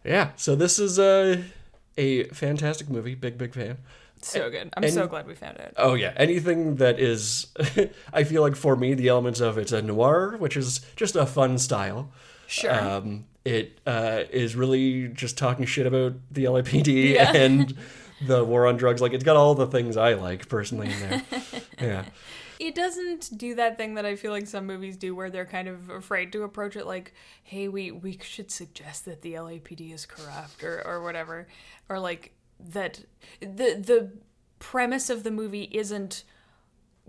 [0.04, 0.30] Yeah.
[0.36, 1.44] So this is a
[1.98, 3.14] a fantastic movie.
[3.14, 3.78] Big big fan.
[4.22, 4.72] so good.
[4.76, 5.74] I'm so glad we found it.
[5.76, 7.48] Oh yeah, anything that is,
[8.12, 11.26] I feel like for me the elements of it's a noir, which is just a
[11.26, 12.10] fun style.
[12.46, 12.72] Sure.
[12.72, 17.32] Um, it uh, is really just talking shit about the LAPD Yeah.
[17.34, 17.76] and
[18.26, 19.00] the war on drugs.
[19.00, 21.22] Like it's got all the things I like personally in there.
[21.80, 22.04] yeah,
[22.58, 25.66] it doesn't do that thing that I feel like some movies do where they're kind
[25.66, 30.04] of afraid to approach it like, hey, we, we should suggest that the LAPD is
[30.04, 31.48] corrupt or, or whatever.
[31.88, 33.00] Or like that
[33.40, 34.10] the the
[34.58, 36.24] premise of the movie isn't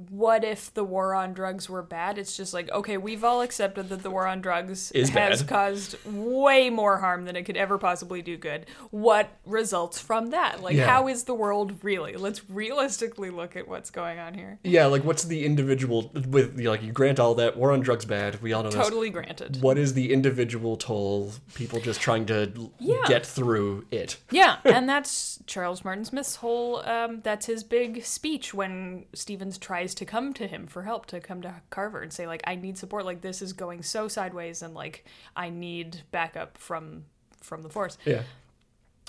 [0.10, 2.18] what if the war on drugs were bad?
[2.18, 5.50] It's just like, okay, we've all accepted that the war on drugs Is has bad.
[5.50, 8.66] caused way more harm than it could ever possibly do good.
[8.92, 10.62] What results from that?
[10.62, 10.88] Like, Yeah.
[10.88, 12.16] how is the world really?
[12.16, 14.60] Let's realistically look at what's going on here.
[14.64, 14.86] yeah.
[14.86, 18.42] Like what's the individual with you like you grant all that war on drugs bad.
[18.42, 18.80] We all know this.
[18.82, 19.62] Totally granted.
[19.62, 21.32] What is the individual toll?
[21.56, 22.96] People just trying to Yeah.
[23.08, 24.18] get through it.
[24.32, 26.78] Yeah, and that's Charles Martin Smith's whole.
[26.88, 31.20] Um, that's his big speech when Stevens tries to come to him for help, to
[31.20, 33.06] come to Carver and say like, "I need support.
[33.06, 37.06] Like this is going so sideways, and like I need backup from
[37.42, 38.24] from the force." Yeah.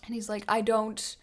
[0.07, 1.17] And he's like, "I don't."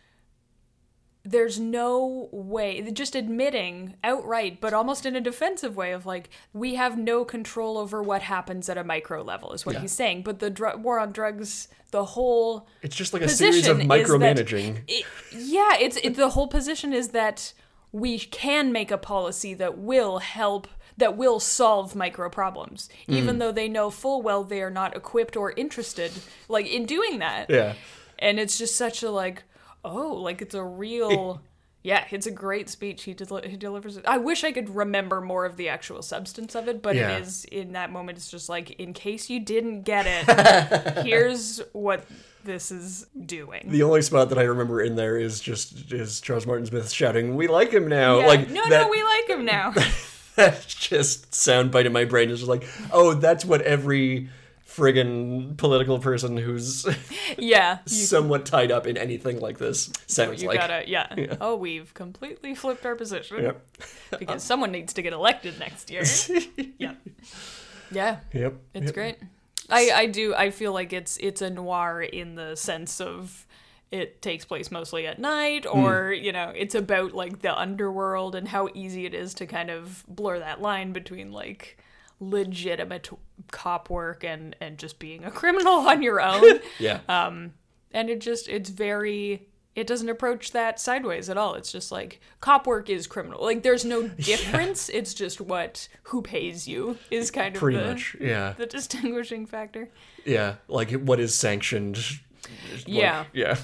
[1.24, 6.76] There's no way, just admitting outright, but almost in a defensive way of like, we
[6.76, 9.82] have no control over what happens at a micro level, is what Yeah.
[9.82, 10.24] he's saying.
[10.24, 13.86] But the dr- war on drugs, the whole It's just like a series of that-
[13.88, 14.84] micromanaging.
[14.88, 17.54] it- yeah, it's it, the whole position is that
[17.92, 23.40] we can make a policy that will help that will solve micro problems even Mm.
[23.40, 26.12] though they know full well they are not equipped or interested
[26.50, 27.74] like in doing that yeah.
[28.20, 29.44] and it's just such a like
[29.86, 31.42] oh like it's a real
[31.84, 35.22] yeah it's a great speech he, del- he delivers it i wish i could remember
[35.22, 37.18] more of the actual substance of it but Yeah.
[37.18, 41.62] it is in that moment it's just like in case you didn't get it here's
[41.72, 42.06] what
[42.44, 46.48] this is doing The only spot that I remember in there is just is Charles
[46.48, 48.28] Martin Smith shouting, "We like him now!" Yeah.
[48.28, 49.72] Like no, that, no, we like him now.
[50.38, 52.64] that just soundbite in my brain is just like,
[52.94, 54.30] oh, that's what every
[54.80, 56.86] friggin' political person who's
[57.38, 60.58] yeah, you, somewhat tied up in anything like this sounds you like.
[60.60, 61.36] gotta, yeah.
[61.42, 63.68] Oh, we've completely flipped our position Yep.
[64.20, 66.04] because someone needs to get elected next year.
[66.78, 66.94] yeah,
[67.92, 68.54] yeah, Yep.
[68.74, 68.94] it's yep.
[68.94, 69.18] great.
[69.70, 70.34] I, I do.
[70.34, 73.46] I feel like it's it's a noir in the sense of
[73.92, 75.80] it takes place mostly at night, Hmm.
[75.80, 79.70] or you know, it's about like the underworld and how easy it is to kind
[79.70, 81.78] of blur that line between like
[82.20, 83.10] legitimate
[83.52, 86.60] cop work and and just being a criminal on your own.
[86.80, 87.00] Yeah.
[87.08, 87.54] Um,
[87.92, 91.54] and it just it's very it doesn't approach that sideways at all.
[91.56, 93.42] It's just like cop work is criminal.
[93.44, 94.90] Like there's no difference.
[94.90, 98.16] It's just what who pays you is kind of Pretty the, much.
[98.20, 98.54] Yeah.
[98.58, 99.90] the distinguishing factor.
[100.26, 100.56] Yeah.
[100.68, 101.98] Like what is sanctioned.
[102.74, 103.26] like, Yeah.
[103.34, 103.58] Yeah.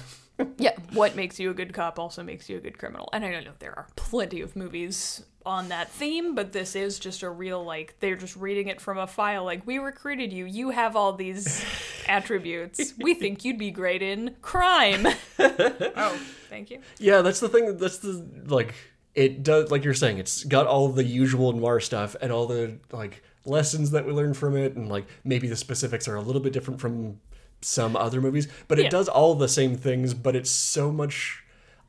[0.58, 3.08] Yeah, what makes you a good cop also makes you a good criminal.
[3.12, 6.98] And I don't know there are plenty of movies on that theme, but this is
[6.98, 10.44] just a real like they're just reading it from a file like we recruited you.
[10.44, 11.64] You have all these
[12.08, 12.94] attributes.
[12.98, 15.06] We think you'd be great in crime.
[15.38, 16.20] oh,
[16.50, 16.80] thank you.
[16.98, 17.78] Yeah, that's the thing.
[17.78, 18.74] That's the like
[19.14, 19.70] it does.
[19.70, 23.92] Like you're saying, it's got all the usual noir stuff and all the like lessons
[23.92, 26.80] that we learn from it, and like maybe the specifics are a little bit different
[26.80, 27.20] from
[27.60, 28.90] some other movies, but it Yeah.
[28.90, 31.42] does all the same things, but it's so much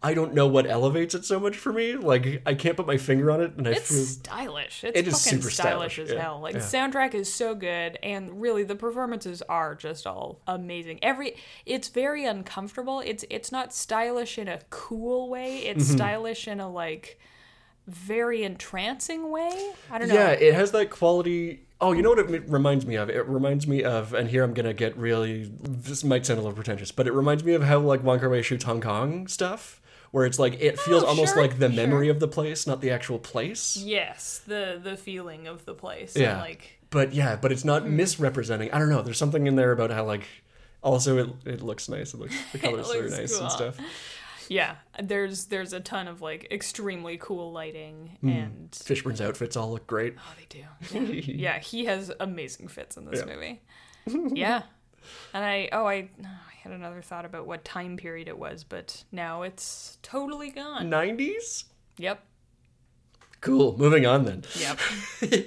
[0.04, 1.96] I don't know what elevates it so much for me.
[1.96, 4.84] Like I can't put my finger on it and I It's feel stylish.
[4.84, 6.40] It's It is fucking super stylish, stylish, as yeah, hell.
[6.40, 6.60] Like yeah.
[6.60, 11.00] the soundtrack is so good, and really the performances are just all amazing.
[11.02, 13.00] Every it's very uncomfortable.
[13.00, 15.66] It's it's not stylish in a cool way.
[15.66, 15.96] It's Mm-hmm.
[15.98, 17.20] stylish in a like
[17.88, 19.72] very entrancing way.
[19.90, 20.14] I don't know.
[20.14, 21.67] Yeah, it has that quality.
[21.80, 23.10] Oh, you know what it reminds me of?
[23.10, 25.52] It reminds me of, and here I'm gonna get really.
[25.62, 28.30] This might sound a little pretentious, but it reminds me of how like Wong Kar
[28.30, 29.80] Wai shoots Hong Kong stuff,
[30.12, 31.76] where it's like it feels Oh, almost sure, like the sure.
[31.76, 33.78] memory of the place, not the actual place.
[33.78, 36.16] Yes, the the feeling of the place.
[36.16, 36.40] Yeah.
[36.40, 37.96] Like But yeah, but it's not Hmm.
[37.96, 38.72] misrepresenting.
[38.72, 39.04] I don't know.
[39.04, 40.24] There's something in there about how like.
[40.84, 42.14] Also, it, it looks nice.
[42.14, 43.44] It looks the colors are looks nice cool.
[43.44, 43.78] and stuff.
[44.50, 48.30] Yeah, there's there's a ton of like extremely cool lighting Hmm.
[48.30, 50.16] and Fishburne's outfits all look great.
[50.18, 50.64] Oh, they do.
[50.94, 53.34] Yeah, yeah he has amazing fits in this Yeah.
[53.36, 53.62] movie.
[54.36, 54.64] yeah.
[55.34, 59.04] And I, oh, I, I had another thought about what time period it was, but
[59.12, 60.90] now it's totally gone.
[60.90, 61.64] 90s.
[61.98, 62.22] Yep.
[63.40, 63.78] Cool.
[63.78, 64.44] Moving on then.
[64.60, 64.80] Yep.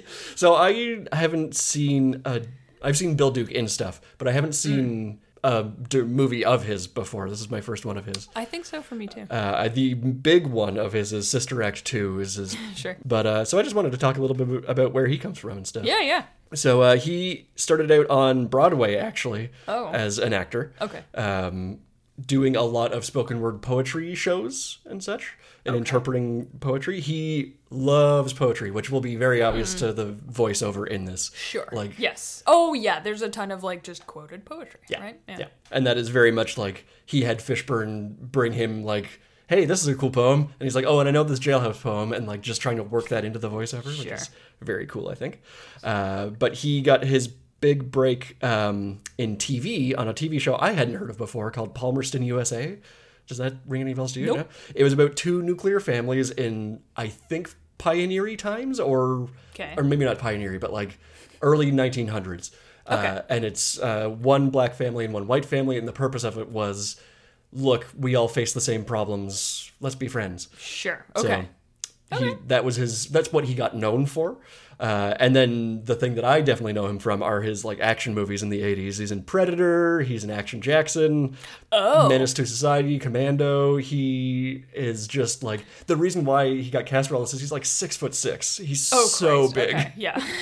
[0.35, 2.41] So I haven't seen a.
[2.81, 6.87] I've seen Bill Duke in stuff, but I haven't seen a d- movie of his
[6.87, 7.29] before.
[7.29, 8.27] This is my first one of his.
[8.35, 9.27] I think so for me too.
[9.29, 12.19] Uh, the big one of his is Sister Act Two.
[12.19, 12.55] Is his.
[12.75, 12.97] Sure.
[13.05, 15.37] But uh, so I just wanted to talk a little bit about where he comes
[15.39, 15.83] from and stuff.
[15.85, 16.23] Yeah, yeah.
[16.53, 19.89] So uh, he started out on Broadway actually Oh.
[19.91, 20.73] as an actor.
[20.81, 21.01] Okay.
[21.15, 21.79] Um,
[22.25, 25.33] doing a lot of spoken word poetry shows and such,
[25.65, 26.99] and interpreting poetry.
[26.99, 31.29] He loves poetry, which will be very obvious to the voiceover in this.
[31.29, 31.35] Mm.
[31.35, 31.67] Sure.
[31.71, 32.43] Like yes.
[32.47, 32.99] Oh, yeah.
[32.99, 35.01] There's a ton of like just quoted poetry, Yeah.
[35.01, 35.19] right?
[35.27, 35.47] Yeah.
[35.71, 39.87] And that is very much like he had Fishburne bring him like, hey, this is
[39.87, 40.41] a cool poem.
[40.41, 42.83] And he's like, oh, and I know this jailhouse poem, and like just trying to
[42.83, 44.29] work that into the voiceover, which is
[44.61, 45.41] very cool, I think.
[45.83, 50.71] Uh, but he got his big break um, in TV on a TV show I
[50.71, 52.77] hadn't heard of before called Palmerstown USA.
[53.27, 54.25] Does that ring any bells to you?
[54.25, 54.37] Nope.
[54.37, 54.45] No?
[54.75, 59.73] It was about two nuclear families in, I think, pioneery times, or Okay.
[59.77, 60.97] or maybe not pioneery, but like
[61.41, 62.51] early 1900s.
[62.87, 63.21] Uh, Okay.
[63.29, 66.49] and it's uh, one black family and one white family, and the purpose of it
[66.49, 66.99] was,
[67.53, 69.71] look, we all face the same problems.
[69.79, 70.49] Let's be friends.
[70.57, 71.05] Sure.
[71.15, 71.41] Okay.
[71.43, 71.47] So
[72.17, 73.07] he, that was his.
[73.07, 74.37] That's what he got known for.
[74.79, 78.15] Uh, and then the thing that I definitely know him from are his like action
[78.15, 78.97] movies in the '80s.
[78.97, 80.01] He's in Predator.
[80.01, 81.37] He's in Action Jackson.
[81.71, 82.09] Oh.
[82.09, 83.77] Menace to Society, Commando.
[83.77, 87.51] He is just like the reason why he got cast for all this is he's
[87.51, 88.57] like six foot six.
[88.57, 89.55] He's oh, so Christ.
[89.55, 89.75] big.
[89.75, 89.93] Okay.
[89.95, 90.23] Yeah.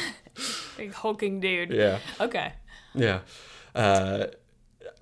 [0.78, 1.74] Big hulking dude.
[1.74, 2.00] Yeah.
[2.22, 2.54] Okay.
[2.96, 3.20] Yeah.
[3.76, 4.28] Uh,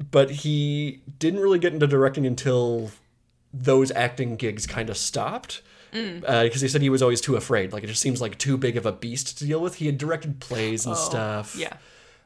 [0.10, 2.90] but he didn't really get into directing until
[3.54, 5.62] those acting gigs kind of stopped.
[5.92, 7.74] Because he said he was always too afraid.
[7.74, 9.76] Like, it just seems like too big of a beast to deal with.
[9.76, 11.54] He had directed plays and stuff.
[11.56, 11.74] Oh, Yeah.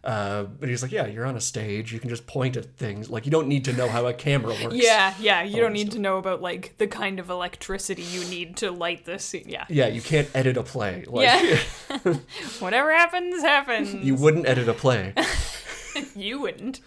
[0.04, 1.94] Uh, but he's like, yeah, you're on a stage.
[1.94, 3.08] You can just point at things.
[3.12, 4.74] Like, you don't need to know how a camera works.
[4.84, 5.44] Yeah, yeah.
[5.44, 9.06] You don't need to know about like the kind of electricity you need to light
[9.06, 9.46] this scene.
[9.48, 9.66] Yeah.
[9.70, 11.06] Yeah, you can't edit a play.
[11.08, 11.60] Like, Yeah.
[12.60, 13.94] Whatever happens, happens.
[13.94, 15.14] you wouldn't edit a play.
[16.16, 16.80] You wouldn't.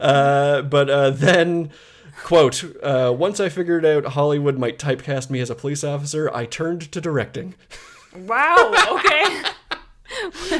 [0.00, 1.70] Uh, but uh, then,
[2.22, 6.44] quote, uh, once I figured out Hollywood might typecast me as a police officer, I
[6.46, 7.54] turned to directing.
[8.16, 8.72] Wow.
[8.92, 9.42] Okay.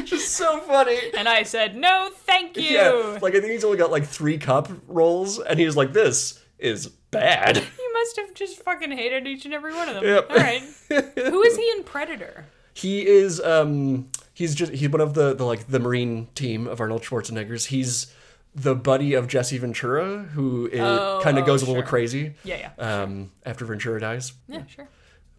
[0.03, 0.99] Just so funny.
[1.17, 2.63] and I said, no, thank you.
[2.63, 6.43] Yeah, like I think he's only got like three cop roles, and he's like, this
[6.59, 7.57] is bad.
[7.57, 10.03] you must have just fucking hated each and every one of them.
[10.03, 10.29] Yep.
[10.29, 10.61] All right.
[10.89, 12.45] Who is he in Predator?
[12.73, 16.79] He is, um, he's just he's one of the the like the Marine team of
[16.79, 17.65] Arnold Schwarzenegger's.
[17.65, 18.13] He's
[18.55, 22.33] the buddy of Jesse Ventura, who Oh, kind of oh, goes a little crazy.
[22.43, 23.01] Yeah, yeah.
[23.03, 24.33] Um, after Ventura dies.
[24.47, 24.87] Yeah, sure.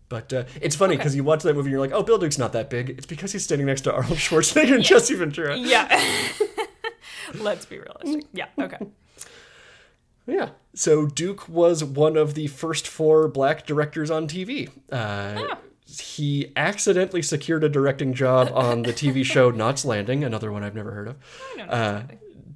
[0.08, 2.38] But uh, it's funny because you watch that movie and you're like, oh, Bill Duke's
[2.38, 2.90] not that big.
[2.90, 5.56] It's because he's standing next to Arnold Schwarzenegger and Jesse Ventura.
[5.56, 5.86] Yeah.
[7.34, 8.24] Let's be realistic.
[8.32, 8.78] Yeah, okay.
[10.26, 10.50] Yeah.
[10.74, 14.70] So Duke was one of the first four black directors on TV.
[14.92, 20.62] Uh, He accidentally secured a directing job on the TV show Knots Landing, another one
[20.62, 21.16] I've never heard of,
[21.54, 22.02] I don't know uh.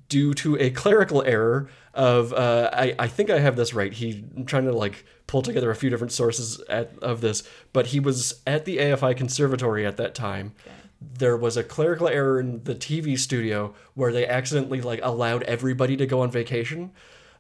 [0.09, 3.93] Due to a clerical error of uh, I, I think I have this right.
[3.93, 7.87] He I'm trying to like pull together a few different sources at, of this, but
[7.89, 10.53] he was at the AFI Conservatory at that time.
[11.01, 15.97] There was a clerical error in the TV studio where they accidentally like allowed everybody
[15.97, 16.93] to go on vacation.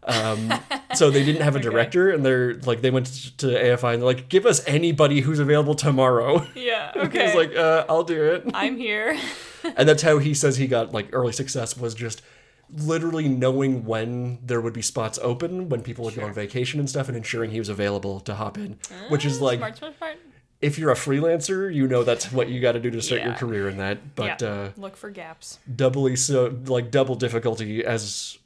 [0.07, 0.53] Um,
[0.94, 3.07] so they didn't have a director, and they're like they went
[3.38, 7.27] to AFI and they're like, "Give us anybody who's available tomorrow." Yeah, okay.
[7.27, 9.19] He's like, uh, "I'll do it." I'm here.
[9.77, 12.23] and that's how he says he got like early success was just
[12.71, 16.88] literally knowing when there would be spots open when people would go on vacation and
[16.88, 20.17] stuff and ensuring he was available to hop in which is like smart, smart, smart.
[20.60, 23.35] if you're a freelancer, you know that's what you got to do to start your
[23.35, 24.15] career in that.
[24.15, 24.48] But yeah.
[24.48, 25.58] uh, Look for gaps.
[25.75, 28.38] doubly so, like double difficulty as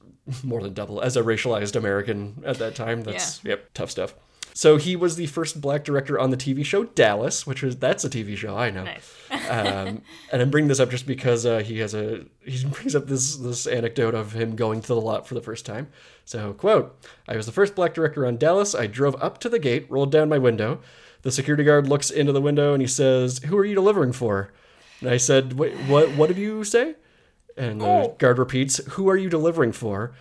[0.43, 3.03] more than double as a racialized American at that time.
[3.03, 4.14] That's yep, tough stuff.
[4.59, 8.03] So he was the first black director on the TV show Dallas, which is that's
[8.05, 8.83] a TV show I know.
[8.83, 9.15] Nice.
[9.49, 10.03] um,
[10.33, 13.37] and I'm bringing this up just because uh, he has a he brings up this
[13.37, 15.87] this anecdote of him going to the lot for the first time.
[16.25, 18.75] So quote: I was the first black director on Dallas.
[18.75, 20.81] I drove up to the gate, rolled down my window.
[21.23, 24.53] The security guard looks into the window and he says, "Who are you delivering for?"
[25.01, 26.17] And I said, "Wait, what?
[26.17, 26.97] What did you say?"
[27.57, 28.17] And the Oh.
[28.19, 30.15] guard repeats, "Who are you delivering for?"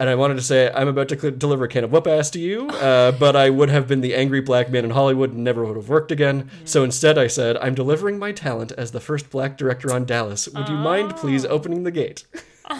[0.00, 2.30] And I wanted to say, I'm about to cl- deliver a can of whoop ass
[2.30, 5.42] to you, uh, but I would have been the angry black man in Hollywood and
[5.42, 6.48] never would have worked again.
[6.64, 10.46] So instead, I said, I'm delivering my talent as the first black director on Dallas.
[10.48, 12.24] Would you mind please opening the gate?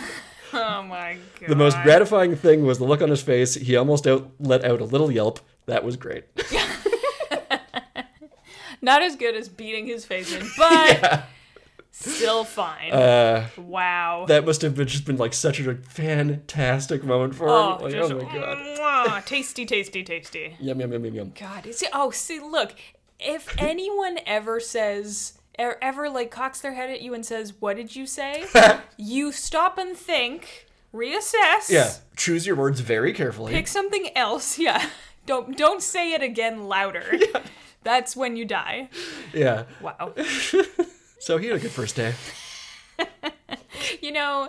[0.50, 1.50] Oh my god.
[1.50, 3.52] The most gratifying thing was the look on his face.
[3.52, 5.40] He almost out- let out a little yelp.
[5.66, 6.24] That was great.
[8.80, 11.24] Not as good as beating his face in, but
[12.00, 12.92] still fine.
[12.92, 14.24] Uh, wow.
[14.28, 17.50] that must have been just been like such a fantastic moment for him.
[17.52, 18.58] oh, Like, just, oh my god.
[18.78, 20.56] mwah, tasty, tasty, tasty.
[20.60, 21.32] Yum, yum, yum, yum, yum.
[21.38, 22.74] God, see, oh, see, look,
[23.18, 27.76] if anyone ever says, er, ever like cocks their head at you and says, "What
[27.76, 28.44] did you say?"
[28.96, 33.52] you stop and think, reassess, Yeah, choose your words very carefully.
[33.52, 34.58] pick something else.
[34.58, 34.88] Yeah,
[35.26, 37.04] don't don't say it again louder.
[37.12, 37.42] Yeah.
[37.84, 38.90] That's when you die.
[39.32, 39.64] Yeah.
[39.80, 40.12] Wow.
[41.18, 42.14] So he had a good first day.
[44.00, 44.48] You know,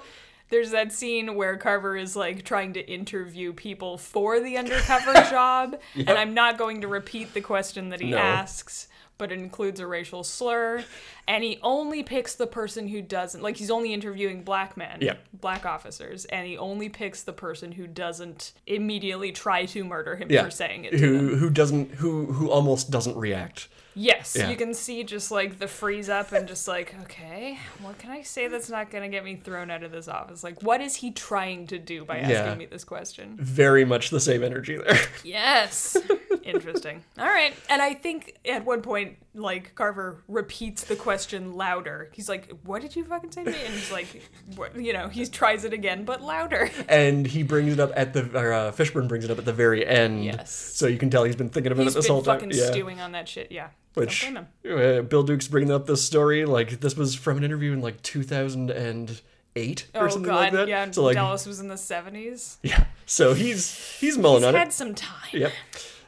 [0.49, 5.79] there's that scene where Carver is like trying to interview people for the undercover job,
[5.95, 8.17] and I'm not going to repeat the question that he No.
[8.17, 10.83] asks, but it includes a racial slur,
[11.27, 13.41] and he only picks the person who doesn't.
[13.43, 15.15] Like he's only interviewing black men, Yeah.
[15.33, 20.27] black officers, and he only picks the person who doesn't immediately try to murder him
[20.31, 20.43] Yeah.
[20.43, 20.93] for saying it.
[20.95, 23.67] Who who doesn't who who almost doesn't react.
[23.95, 24.49] Yes, Yeah.
[24.49, 28.21] you can see just like the freeze up and just like, okay, what can I
[28.21, 30.43] say that's not going to get me thrown out of this office?
[30.43, 32.55] Like, what is he trying to do by asking Yeah.
[32.55, 33.37] me this question?
[33.39, 34.99] Very much the same energy there.
[35.23, 35.97] Yes.
[36.43, 37.03] Interesting.
[37.17, 37.53] All right.
[37.69, 42.09] And I think at one point, like, Carver repeats the question louder.
[42.13, 43.57] He's like, what did you fucking say to me?
[43.65, 44.23] And he's like,
[44.55, 46.71] what, you know, he tries it again, but louder.
[46.87, 49.53] and he brings it up at the or uh, Fishburne brings it up at the
[49.53, 50.23] very end.
[50.23, 50.51] Yes.
[50.51, 52.39] So you can tell he's been thinking about He's it this been whole time.
[52.39, 52.71] fucking yeah.
[52.71, 53.51] stewing on that shit.
[53.51, 53.67] Yeah.
[53.95, 54.99] Which Don't blame him.
[54.99, 58.01] uh, Bill Duke's bringing up this story like this was from an interview in like
[58.03, 60.35] 2008 or Oh, something God.
[60.35, 60.67] like that.
[60.67, 60.89] Yeah.
[60.91, 62.57] So like Dallas was in the 70s.
[62.63, 62.85] yeah.
[63.05, 64.73] So he's he's mulling He's on had it.
[64.73, 65.29] some time.
[65.33, 65.51] Yep.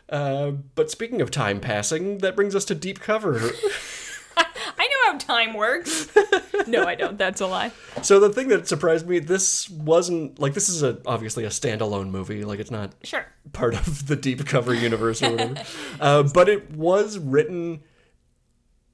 [0.09, 3.49] Uh, but speaking of time passing, that brings us to deep cover.
[4.83, 6.09] I know how time works.
[6.67, 7.15] no, I don't.
[7.17, 7.71] That's a lie.
[8.01, 12.09] so the thing that surprised me, this wasn't like this is a obviously a standalone
[12.09, 12.43] movie.
[12.43, 13.25] Like it's not Sure.
[13.53, 15.61] part of the deep cover universe or whatever.
[15.99, 17.81] uh, but it was written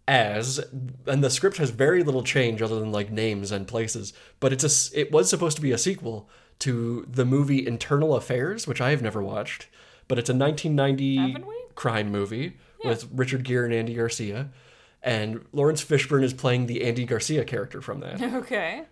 [0.09, 0.59] as,
[1.05, 4.13] and the script has very little change other than like names and places.
[4.39, 6.29] But it's a, s- it was supposed to be a sequel
[6.59, 9.67] to the movie Internal Affairs, which I have never watched.
[10.07, 14.49] But it's a 1990 crime movie with Richard Gere and Andy Garcia.
[15.03, 18.21] And Laurence Fishburne is playing the Andy Garcia character from that.
[18.33, 18.83] Okay.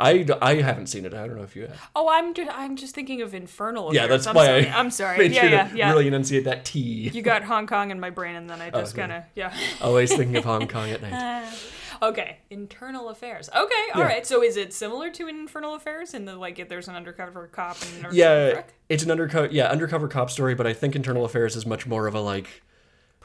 [0.00, 1.12] I, I haven't seen it.
[1.12, 1.90] I don't know if you have.
[1.96, 3.92] Oh, I'm just I'm just thinking of Infernal.
[3.92, 4.68] Yeah, that's I'm why sorry.
[4.68, 5.18] I I'm sorry.
[5.24, 5.90] made Yeah, sure yeah, to yeah.
[5.90, 6.78] really enunciate that T.
[7.12, 9.00] You got Hong Kong in my brain, and then I oh, just Okay.
[9.08, 9.52] kind of yeah.
[9.80, 11.52] Always thinking of Hong Kong at night.
[12.00, 13.48] Okay, Internal Affairs.
[13.48, 14.06] Okay, all Yeah.
[14.06, 14.24] right.
[14.24, 17.76] So is it similar to Infernal Affairs in the like if there's an undercover cop
[18.04, 19.48] and Yeah, it's an undercover.
[19.50, 22.62] Yeah, undercover cop story, but I think Internal Affairs is much more of a like.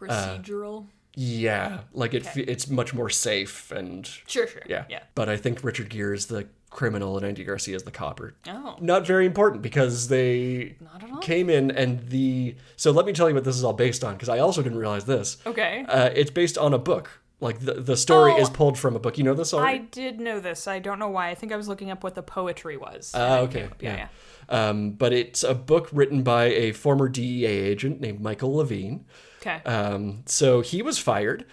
[0.09, 0.88] Uh, procedural?
[1.16, 2.26] Yeah, like it.
[2.26, 4.64] fe It's much more safe and sure, sure.
[4.68, 4.86] yeah.
[4.89, 5.03] yeah.
[5.16, 8.34] But I think Richard Gere is the criminal and Andy Garcia is the copper.
[8.47, 11.20] Oh, Not very important because they not at all.
[11.20, 12.55] came in and the.
[12.78, 14.80] So let me tell you what this is all based on because I also didn't
[14.80, 15.38] realize this.
[15.45, 15.86] Okay.
[15.88, 17.20] Uh, it's based on a book.
[17.39, 18.41] Like the the story Oh.
[18.41, 19.18] is pulled from a book.
[19.18, 20.66] You know this I did know this.
[20.68, 21.30] I don't know why.
[21.30, 23.11] I think I was looking up what the poetry was.
[23.14, 23.64] And okay.
[23.66, 23.82] up.
[23.84, 24.07] Yeah, yeah.
[24.49, 24.70] yeah.
[24.70, 29.05] Um, but it's a book written by a former DEA agent named Michael Levine.
[29.45, 29.61] Okay.
[29.69, 31.45] Um, so he was fired.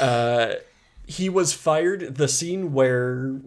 [0.00, 0.54] Uh,
[1.06, 2.16] he was fired.
[2.16, 3.40] The scene where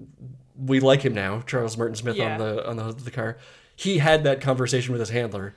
[0.58, 2.34] we like him now, Charles Martin Smith Yeah.
[2.34, 3.38] on the on the hood of the car.
[3.76, 5.56] He had that conversation with his handler,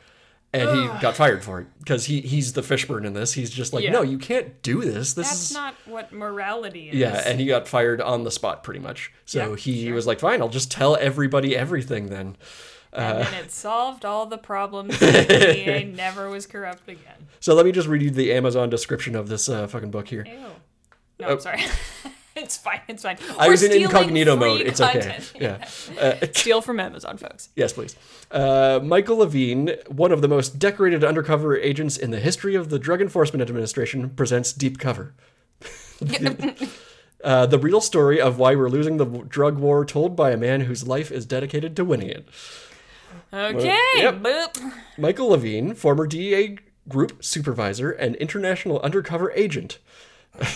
[0.53, 3.33] and he got fired for it because he he's the Fishburne in this.
[3.33, 3.93] He's just like, Yeah.
[3.93, 5.15] no, you can't do this.
[5.15, 6.95] This That's is not what morality is.
[6.97, 9.13] yeah, and he got fired on the spot pretty much.
[9.25, 9.95] So Yeah, he sure.
[9.95, 12.37] was like, fine, I'll just tell everybody everything then.
[12.93, 14.97] and uh, then it solved all the problems.
[15.03, 17.24] and DA never was corrupt again.
[17.45, 20.25] So let me just read you the Amazon description of this uh, fucking book here.
[20.27, 20.33] Ew.
[21.21, 21.33] No, Oh.
[21.33, 21.61] I'm sorry.
[22.35, 22.81] it's fine.
[22.89, 23.19] It's fine.
[23.39, 24.63] I We're was in incognito mode.
[24.63, 25.31] It's content.
[25.37, 25.45] okay.
[25.45, 25.69] Yeah.
[26.01, 27.51] Uh, Steal from Amazon, folks.
[27.55, 27.97] yes, please.
[28.31, 32.79] Uh, Michael Levine, one of the most decorated undercover agents in the history of the
[32.79, 35.13] Drug Enforcement Administration, presents Deep Cover.
[37.23, 40.61] Uh, the real story of why we're losing the drug war, told by a man
[40.61, 42.29] whose life is dedicated to winning it.
[43.33, 43.79] Okay.
[43.97, 44.17] yep.
[44.17, 44.73] boop.
[44.99, 46.59] Michael Levine, former DEA
[46.89, 49.79] group supervisor and international undercover agent.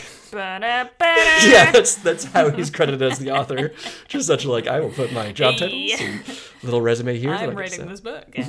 [1.47, 3.73] Yeah, that's that's how he's credited as the author.
[4.09, 6.23] Just such a like, I will put my job titles and
[6.63, 7.33] little resume here.
[7.33, 8.27] I'm writing this book.
[8.37, 8.47] Yeah.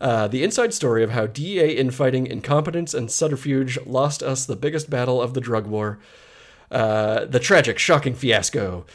[0.00, 4.88] Uh, the inside story of how DEA infighting, incompetence, and subterfuge lost us the biggest
[4.88, 5.98] battle of the drug war.
[6.70, 8.86] Uh, the tragic, shocking fiasco.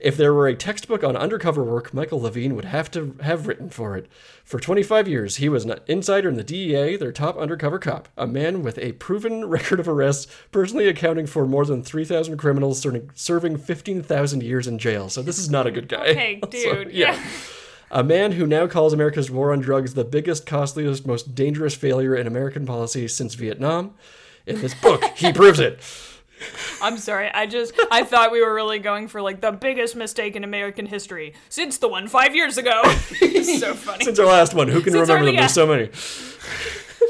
[0.00, 3.70] If there were a textbook on undercover work, Michael Levine would have to have written
[3.70, 4.08] for it.
[4.44, 8.26] For 25 years, he was an insider in the DEA, their top undercover cop, a
[8.26, 13.10] man with a proven record of arrests, personally accounting for more than 3,000 criminals, serving,
[13.14, 15.08] serving 15,000 years in jail.
[15.08, 16.06] So this is not a good guy.
[16.08, 16.92] Okay, So, dude.
[16.92, 17.14] yeah.
[17.14, 17.26] yeah.
[17.92, 22.16] A man who now calls America's war on drugs the biggest, costliest, most dangerous failure
[22.16, 23.94] in American policy since Vietnam.
[24.46, 25.78] In this book, he proves it.
[26.80, 27.30] I'm sorry.
[27.32, 30.86] I just I thought we were really going for like the biggest mistake in American
[30.86, 32.80] history since the one five years ago.
[32.84, 34.04] it's so funny.
[34.04, 35.36] Since our last one, who can Since remember our- them?
[35.36, 35.90] There's so many.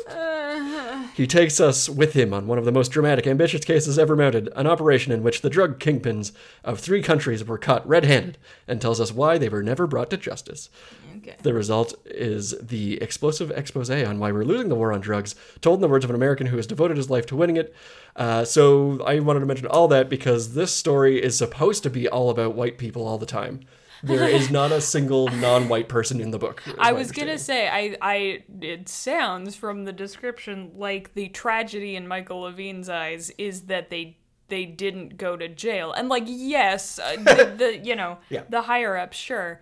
[0.09, 0.82] Uh,
[1.15, 4.49] He takes us with him on one of the most dramatic, ambitious cases ever mounted,
[4.57, 6.33] an operation in which the drug kingpins
[6.65, 10.09] of three countries were caught red handed, and tells us why they were never brought
[10.11, 10.71] to justice.
[11.19, 11.37] okay.
[11.43, 15.79] The result is the explosive expose on why we're losing the war on drugs, told
[15.79, 17.75] in the words of an American who has devoted his life to winning it.
[18.17, 22.09] Uh, so I wanted to mention all that because this story is supposed to be
[22.09, 23.61] all about white people all the time.
[24.03, 26.63] There is not a single non-white person in the book.
[26.79, 32.09] I was gonna say, I, I, it sounds from the description like the tragedy in
[32.09, 34.17] Michael Levine's eyes is that they,
[34.49, 38.43] they didn't go to jail, and like, yes, uh, the, the, you know, Yeah.
[38.49, 39.61] the higher up, sure,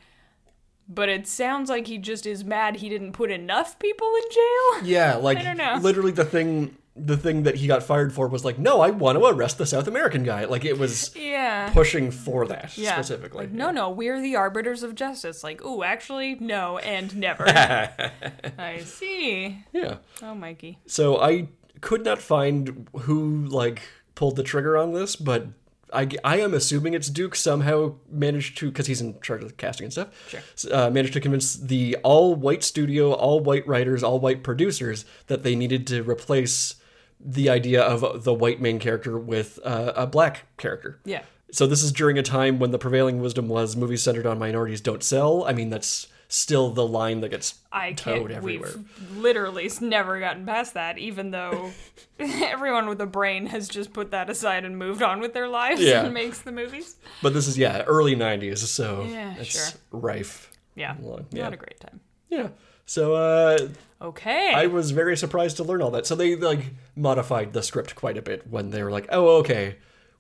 [0.88, 4.84] but it sounds like he just is mad he didn't put enough people in jail.
[4.88, 5.78] Yeah, like I don't know.
[5.80, 9.16] literally the thing the thing that he got fired for was like, no, I want
[9.18, 10.44] to arrest the South American guy.
[10.44, 11.70] Like it was Yeah.
[11.72, 12.94] pushing for that Yeah.
[12.94, 13.44] specifically.
[13.46, 15.44] Like, no, no, we're the arbiters of justice.
[15.44, 17.44] Like, ooh, actually, no, and never.
[18.58, 19.64] I see.
[19.72, 19.96] Yeah.
[20.22, 20.78] Oh, Mikey.
[20.86, 21.48] So I
[21.80, 23.82] could not find who like
[24.14, 25.46] pulled the trigger on this, but
[25.92, 29.54] I, I am assuming it's Duke somehow managed to because he's in charge of the
[29.54, 30.08] casting and stuff.
[30.28, 30.40] Sure.
[30.72, 35.42] Uh, managed to convince the all white studio, all white writers, all white producers that
[35.42, 36.74] they needed to replace
[37.22, 40.98] the idea of the white main character with uh, a black character.
[41.04, 41.22] Yeah.
[41.52, 44.80] So this is during a time when the prevailing wisdom was movies centered on minorities
[44.80, 45.44] don't sell.
[45.44, 48.70] I mean, that's still the line that gets I towed everywhere.
[48.76, 51.72] We've literally never gotten past that, even though
[52.20, 55.80] everyone with a brain has just put that aside and moved on with their lives
[55.80, 56.04] Yeah.
[56.04, 56.96] and makes the movies.
[57.20, 59.80] But this is yeah, early '90s, so Yeah, it's sure.
[59.90, 60.52] rife.
[60.76, 60.94] Yeah.
[61.00, 61.42] Long- yeah.
[61.42, 62.00] Not a great time.
[62.28, 62.48] Yeah.
[62.90, 63.68] So uh,
[64.02, 64.52] Okay.
[64.52, 66.06] I was very surprised to learn all that.
[66.06, 69.76] So they like modified the script quite a bit when they were like, "Oh, okay,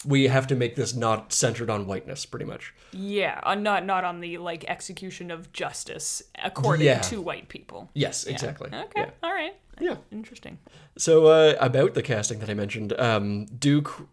[0.06, 4.04] we have to make this not centered on whiteness, pretty much." yeah, uh, not not
[4.04, 7.00] on the like execution of justice according Yeah.
[7.00, 7.90] to white people.
[7.94, 8.68] Yes, exactly.
[8.72, 9.00] Okay.
[9.02, 9.10] Yeah.
[9.22, 9.56] All right.
[9.80, 9.96] Yeah.
[10.12, 10.58] Interesting.
[10.96, 14.06] So uh, about the casting that I mentioned, um, Duke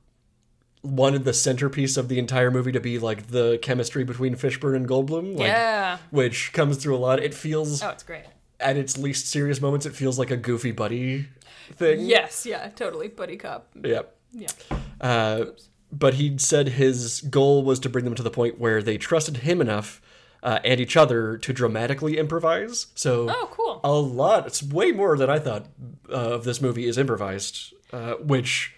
[0.81, 4.87] wanted the centerpiece of the entire movie to be like the chemistry between Fishburne and
[4.87, 5.97] Goldblum, like, yeah.
[6.09, 7.21] which comes through a lot.
[7.21, 8.23] It feels Oh, it's great.
[8.59, 11.27] At its least serious moments, it feels like a goofy buddy
[11.73, 11.99] thing.
[12.01, 12.45] Yes.
[12.45, 12.69] Yeah.
[12.69, 13.07] Totally.
[13.07, 13.67] Buddy cop.
[13.81, 14.15] Yep.
[14.31, 14.47] Yeah.
[14.99, 15.45] Uh,
[15.91, 19.37] but he said his goal was to bring them to the point where they trusted
[19.37, 20.01] him enough
[20.43, 22.87] uh, and each other to dramatically improvise.
[22.95, 23.79] So Oh, cool.
[23.83, 25.65] a lot, it's way more than I thought
[26.09, 28.75] uh, of this movie is improvised, uh, which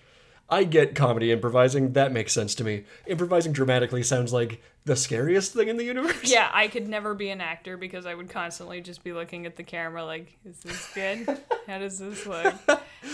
[0.52, 1.93] I get comedy improvising.
[1.93, 2.84] That makes sense to me.
[3.06, 6.24] Improvising dramatically sounds like the scariest thing in the universe.
[6.24, 9.56] Yeah, I could never be an actor because I would constantly just be looking at
[9.56, 11.39] the camera like, is this good?
[11.68, 12.56] How does this look?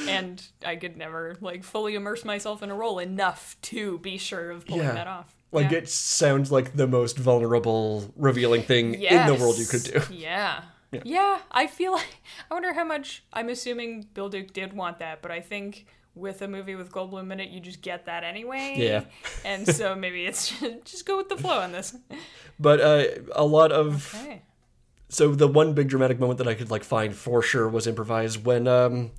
[0.07, 4.51] And I could never like fully immerse myself in a role enough to be sure
[4.51, 4.93] of pulling Yeah.
[4.93, 5.35] that off.
[5.51, 5.79] Like yeah.
[5.79, 10.01] it sounds like the most vulnerable, revealing thing in the world you could do.
[10.15, 10.63] Yes.
[10.91, 11.01] Yeah.
[11.03, 11.39] yeah.
[11.51, 15.31] I feel like I wonder how much I'm assuming Bill Duke did want that, but
[15.31, 15.85] I think
[16.15, 18.75] with a movie with Goldblum in it, you just get that anyway.
[18.77, 19.03] Yeah.
[19.45, 20.49] And so maybe it's
[20.85, 21.95] just go with the flow on this.
[22.59, 23.03] But uh,
[23.33, 24.41] a lot of Okay.
[25.09, 28.45] so the one big dramatic moment that I could like find for sure was improvised
[28.45, 29.11] when um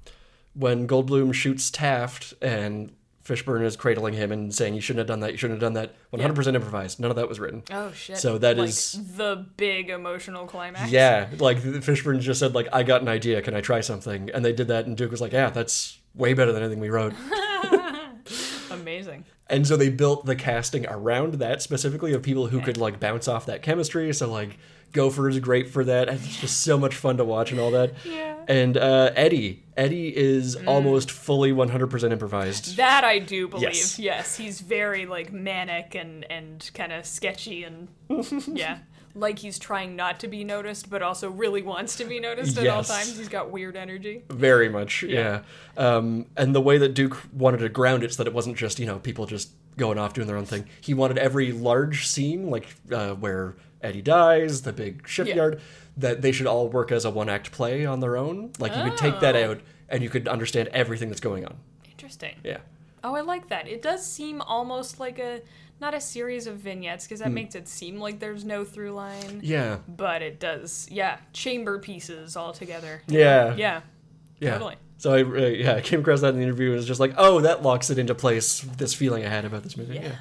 [0.55, 2.92] when Goldblum shoots Taft and
[3.22, 5.74] Fishburne is cradling him and saying you shouldn't have done that, you shouldn't have done
[5.74, 5.94] that.
[6.11, 6.99] One hundred percent improvised.
[6.99, 7.62] None of that was written.
[7.70, 8.16] Oh shit.
[8.16, 10.90] So that like, is- the big emotional climax.
[10.90, 14.30] Yeah, like Fishburne just said like I got an idea, can I try something?
[14.30, 16.90] And they did that and Duke was like, Yeah, that's way better than anything we
[16.90, 17.14] wrote.
[18.70, 19.24] Amazing.
[19.48, 23.28] And so they built the casting around that specifically of people who could like bounce
[23.28, 24.12] off that chemistry.
[24.12, 24.58] So like
[24.92, 26.08] Gopher is great for that.
[26.08, 27.94] And it's just so much fun to watch and all that.
[28.04, 28.36] Yeah.
[28.48, 32.76] And uh, Eddie, Eddie is almost fully 100% improvised.
[32.76, 33.64] That I do believe.
[33.64, 33.98] Yes.
[33.98, 37.88] Yes, he's very like manic and and kind of sketchy and
[38.48, 38.78] yeah,
[39.16, 42.66] like he's trying not to be noticed, but also really wants to be noticed at
[42.68, 43.16] all times.
[43.16, 44.22] He's got weird energy.
[44.28, 45.40] Very much, yeah.
[45.76, 48.78] Um, and the way that Duke wanted to ground it so that it wasn't just,
[48.78, 50.66] you know, people just going off doing their own thing.
[50.80, 55.60] He wanted every large scene, like uh, where Eddie dies, the big shipyard,
[55.96, 58.52] that they should all work as a one act play on their own.
[58.58, 59.50] Like you could take that Oh.
[59.52, 61.56] out and you could understand everything that's going on.
[61.90, 62.34] Interesting.
[62.44, 62.58] Yeah.
[63.04, 63.68] Oh, I like that.
[63.68, 65.40] It does seem almost like a
[65.80, 69.40] not a series of vignettes because that makes it seem like there's no through line.
[69.42, 69.78] Yeah.
[69.88, 73.02] But it does, yeah, chamber pieces all together.
[73.08, 73.54] Yeah.
[73.56, 73.80] Yeah.
[74.40, 74.52] Yeah.
[74.52, 74.76] Totally.
[74.98, 77.14] So I uh, yeah I came across that in the interview and was just like,
[77.18, 78.60] oh, that locks it into place.
[78.60, 79.96] This feeling I had about this movie.
[79.96, 80.16] Yeah.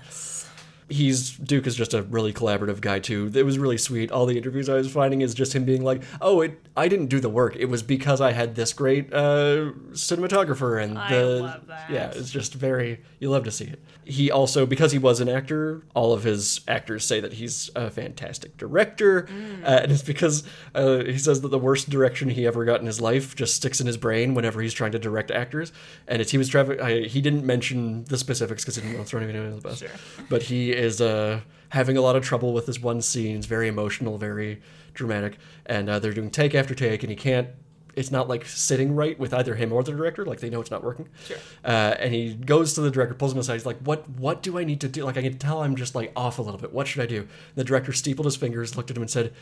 [0.88, 3.32] He's Duke is just a really collaborative guy too.
[3.34, 4.12] It was really sweet.
[4.12, 7.08] All the interviews I was finding is just him being like, "Oh, it I didn't
[7.08, 7.56] do the work.
[7.56, 11.90] It was because I had this great uh, cinematographer and I the love that.
[11.90, 15.28] yeah, it's just very you love to see it." He also because he was an
[15.30, 19.64] actor, all of his actors say that he's a fantastic director, Mm.
[19.64, 20.44] uh, and it's because
[20.76, 23.82] uh, he says that the worst direction he ever got in his life just sticks
[23.82, 25.72] in his brain whenever he's trying to direct actors,
[26.08, 26.80] and it's he was traffic.
[26.80, 29.62] I, he didn't mention the specifics because he didn't want to throw anyone under the
[29.62, 29.90] bus Sure.
[30.30, 33.38] but he is uh, having a lot of trouble with this one scene.
[33.38, 34.62] It's very emotional, very
[34.94, 37.50] dramatic, and uh, they're doing take after take, and he can't.
[37.96, 40.26] It's not like sitting right with either him or the director.
[40.26, 41.08] Like they know it's not working.
[41.26, 41.38] Sure.
[41.64, 43.54] Uh, and he goes to the director, pulls him aside.
[43.54, 44.10] He's like, "What?
[44.10, 45.06] What do I need to do?
[45.06, 46.74] Like I can tell I'm just like off a little bit.
[46.74, 49.34] What should I do?" the director steepled his fingers, looked at him, and said,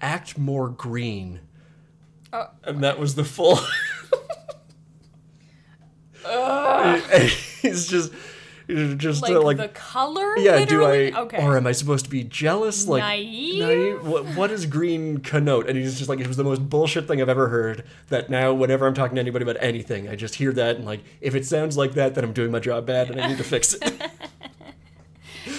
[0.00, 1.40] "Act more green."
[2.32, 2.48] Oh.
[2.64, 3.58] And that was the full.
[6.24, 7.02] and
[7.62, 8.12] he's just, he's
[8.96, 10.36] just Like, uh, like the color?
[10.38, 11.12] yeah, do I?
[11.14, 11.42] Okay.
[11.42, 12.86] or am I supposed to be jealous?
[12.86, 14.04] Like Naive?
[14.06, 15.68] What, what does green connote?
[15.68, 17.84] And he's just like, it was the most bullshit thing I've ever heard.
[18.08, 21.00] That now, whenever I'm talking to anybody about anything, I just hear that and like,
[21.20, 23.44] if it sounds like that, then I'm doing my job bad and I need to
[23.44, 24.02] fix it.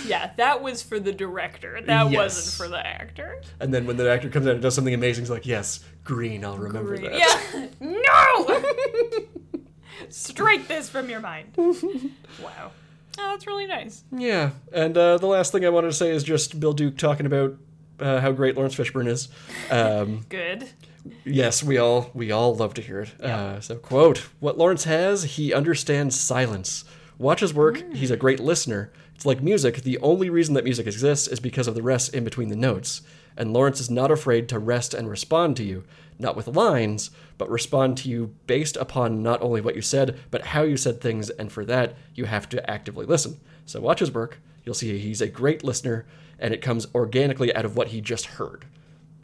[0.06, 1.80] yeah, that was for the director.
[1.86, 2.16] That Yes.
[2.18, 3.42] wasn't for the actor.
[3.60, 6.44] and then when the actor comes out and does something amazing, he's like, yes, green.
[6.46, 7.20] I'll remember Green- that.
[7.20, 7.68] Yeah.
[7.80, 8.64] no!
[10.10, 11.54] Strike this from your mind.
[11.58, 12.72] wow.
[13.18, 14.04] Oh, that's really nice.
[14.12, 17.26] Yeah, and uh, the last thing I wanted to say is just Bill Duke talking
[17.26, 17.58] about
[18.00, 19.28] uh, how great Laurence Fishburne is.
[19.70, 20.70] Um, Good.
[21.26, 23.22] Yes, we all we all love to hear it.
[23.22, 26.86] Uh, so, quote: "What Laurence has, he understands silence.
[27.18, 27.84] Watch his work.
[27.94, 28.92] He's a great listener.
[29.16, 29.84] It's like music.
[29.84, 33.02] The only reason that music exists is because of the rest in between the notes.
[33.38, 35.84] And Laurence is not afraid to rest and respond to you,
[36.20, 40.48] not with lines, but respond to you based upon not only what you said, but
[40.48, 41.30] how you said things.
[41.30, 43.40] And for that, you have to actively listen.
[43.66, 44.40] So, watch his work.
[44.66, 46.06] You'll see he's a great listener,
[46.38, 48.66] and it comes organically out of what he just heard.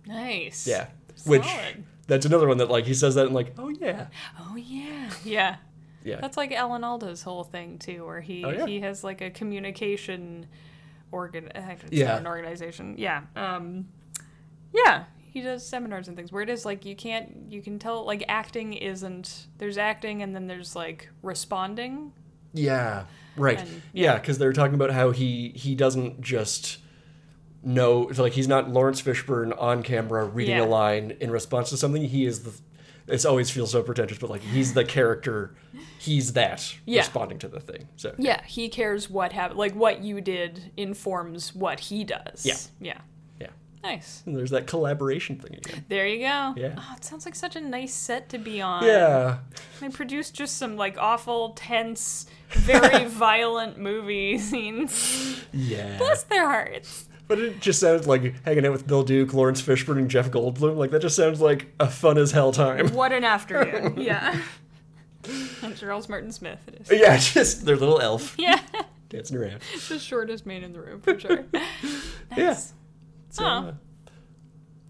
[0.05, 0.65] Nice.
[0.65, 0.87] Yeah.
[1.25, 1.83] Which Solid.
[2.07, 4.07] that's another one that like he says that and like, oh yeah.
[4.39, 5.09] Oh yeah.
[5.25, 5.55] Yeah.
[6.03, 6.21] Yeah.
[6.21, 8.65] That's like Alan Alda's whole thing too, where he Oh, yeah?
[8.65, 10.47] he has like a communication
[11.11, 11.51] organ.
[11.89, 12.17] Yeah.
[12.17, 12.95] an organization.
[12.97, 13.23] Yeah.
[13.35, 13.87] Um.
[14.85, 15.03] Yeah.
[15.31, 18.23] He does seminars and things where it is like you can't you can tell like
[18.27, 22.13] acting isn't there's acting and then there's like responding.
[22.53, 23.05] yeah.
[23.35, 23.59] Right.
[23.59, 26.79] And- yeah, because they're talking about how he he doesn't just
[27.63, 30.63] know like he's not Laurence Fishburne on camera reading Yeah.
[30.65, 32.03] a line in response to something.
[32.03, 32.53] He is the
[33.07, 35.55] it always feels so pretentious, but like he's the character,
[35.99, 37.01] he's that Yeah.
[37.01, 37.87] responding to the thing.
[37.95, 39.59] So Yeah, he cares what happened.
[39.59, 42.45] Like what you did informs what he does.
[42.45, 42.57] Yeah.
[42.81, 43.01] Yeah.
[43.83, 44.23] Nice.
[44.25, 45.85] And there's that collaboration thing again.
[45.87, 46.53] There you go.
[46.57, 46.75] Yeah.
[46.77, 48.83] Oh, it sounds like such a nice set to be on.
[48.83, 49.37] Yeah.
[49.79, 55.41] They produced just some like awful, tense, very violent movie scenes.
[55.53, 55.97] Yeah.
[55.97, 57.07] Bless their hearts.
[57.27, 60.77] But it just sounds like hanging out with Bill Duke, Laurence Fishburne, and Jeff Goldblum.
[60.77, 62.89] Like that just sounds like a fun as hell time.
[62.93, 63.95] What an afternoon.
[64.01, 64.39] Yeah.
[65.61, 66.99] And Charles Martin Smith it is.
[67.01, 68.61] Yeah, just their little elf Yeah.
[69.09, 69.59] dancing around.
[69.89, 71.43] the shortest man in the room for sure.
[72.37, 72.57] Yeah.
[73.29, 73.35] Nice.
[73.35, 73.47] So, Oh.
[73.47, 73.73] uh,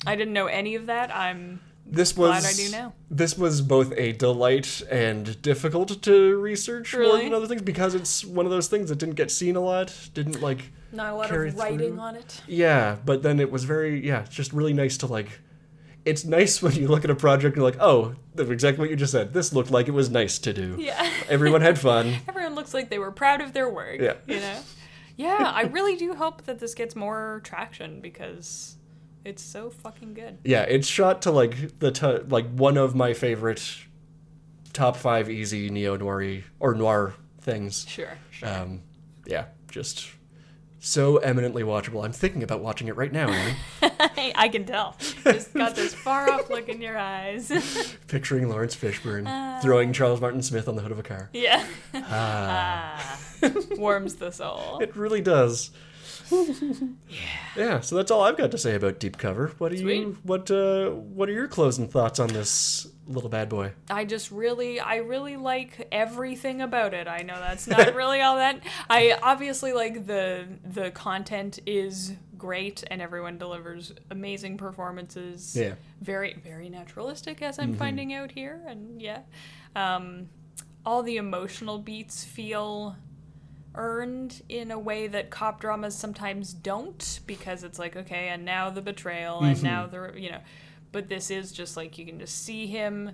[0.05, 1.13] I didn't know any of that.
[1.15, 1.59] I'm
[1.89, 2.93] this was Glad I do now.
[3.09, 7.23] This was both a delight and difficult to research more Really?
[7.23, 10.09] than other things because it's one of those things that didn't get seen a lot.
[10.13, 11.99] Didn't like not a lot Carry of writing through.
[11.99, 12.41] on it.
[12.47, 15.39] yeah, but then it was very yeah, just really nice to like.
[16.05, 18.89] It's nice when you look at a project and you're like, oh, that's exactly what
[18.89, 19.33] you just said.
[19.33, 20.77] This looked like it was nice to do.
[20.79, 21.09] Yeah.
[21.27, 22.15] Everyone had fun.
[22.29, 23.99] Everyone looks like they were proud of their work.
[23.99, 24.13] Yeah.
[24.25, 24.59] You know?
[25.17, 28.77] Yeah, I really do hope that this gets more traction because
[29.25, 30.37] it's so fucking good.
[30.45, 33.79] Yeah, it's shot to like the t- like one of my favorite
[34.71, 37.85] top five easy neo noir or noir things.
[37.89, 38.17] Sure.
[38.31, 38.47] Sure.
[38.47, 38.83] Um,
[39.25, 40.09] yeah, just
[40.87, 42.03] so eminently watchable.
[42.05, 43.27] I'm thinking about watching it right now.
[43.81, 44.95] I can tell.
[45.23, 47.51] Just got this far off look in your eyes.
[48.07, 51.29] Picturing Laurence Fishburne throwing Charles Martin Smith on the hood of a car.
[51.33, 51.65] yeah.
[51.93, 53.51] Ah, Ah.
[53.71, 54.77] Warms the soul.
[54.81, 55.71] it really does.
[56.31, 56.87] Yeah.
[57.55, 57.79] Yeah.
[57.79, 59.51] so that's all I've got to say about Deep Cover.
[59.57, 63.73] What do you what uh what are your closing thoughts on this little bad boy?
[63.89, 67.07] I just really, I really like everything about it.
[67.07, 68.61] I know that's not really all that.
[68.89, 75.55] I obviously like the the content is great and everyone delivers amazing performances.
[75.55, 75.73] Yeah.
[76.01, 79.21] Very, very naturalistic, as I'm finding out here, and yeah,
[79.75, 80.29] um,
[80.85, 82.95] all the emotional beats feel
[83.77, 88.69] earned in a way that cop dramas sometimes don't because it's like okay and now
[88.69, 90.15] the betrayal and now mm-hmm.
[90.15, 90.39] the you know
[90.91, 93.11] but this is just like you can just see him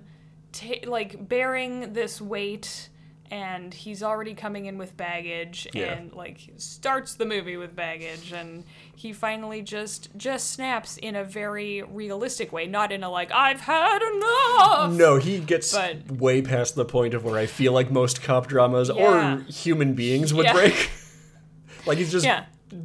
[0.52, 2.88] ta- like bearing this weight
[3.30, 5.92] and he's already coming in with baggage Yeah.
[5.94, 8.64] and like starts the movie with baggage and
[8.94, 13.60] he finally just just snaps in a very realistic way not in a like i've
[13.62, 17.90] had enough No, he gets But- way past the point of where I feel like
[17.90, 19.36] most cop dramas Yeah.
[19.36, 20.52] or human beings would Yeah.
[20.52, 20.90] break.
[21.86, 22.24] like he's just.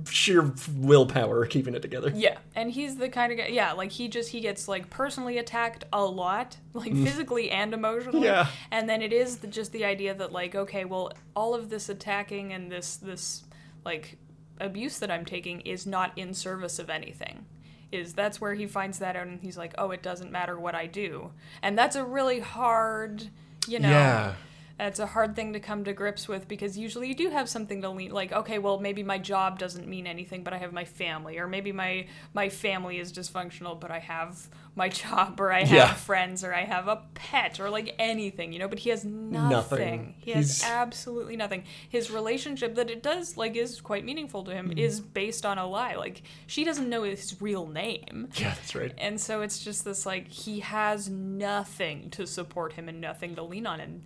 [0.10, 2.12] Sheer willpower keeping it together.
[2.14, 3.48] Yeah, and he's the kind of guy.
[3.48, 7.04] Yeah, like he just he gets like personally attacked a lot, like mm.
[7.04, 8.26] physically and emotionally.
[8.26, 8.48] Yeah.
[8.72, 11.90] and then it is the, just the idea that like okay, well, all of this
[11.90, 13.44] attacking and this this
[13.86, 14.18] like
[14.60, 17.46] abuse that I'm taking is not in service of anything.
[17.92, 20.76] Is that's where he finds that out, and he's like, oh, it doesn't matter what
[20.76, 21.32] I do,
[21.64, 23.30] and that's a really hard,
[23.68, 23.90] you know.
[23.90, 24.34] Yeah.
[24.80, 27.82] That's a hard thing to come to grips with because usually you do have something
[27.82, 30.86] to lean like okay well maybe my job doesn't mean anything but I have my
[30.86, 35.60] family or maybe my my family is dysfunctional but I have my job or I
[35.66, 35.94] have Yeah.
[35.94, 39.50] friends or I have a pet or like anything you know but he has nothing,
[39.50, 40.16] Nothing.
[40.20, 44.52] he has He's- absolutely nothing his relationship that it does like is quite meaningful to
[44.52, 44.78] him Mm.
[44.78, 48.94] is based on a lie like she doesn't know his real name Yeah, that's right.
[48.98, 53.44] and so it's just this like he has nothing to support him and nothing to
[53.44, 54.04] lean on and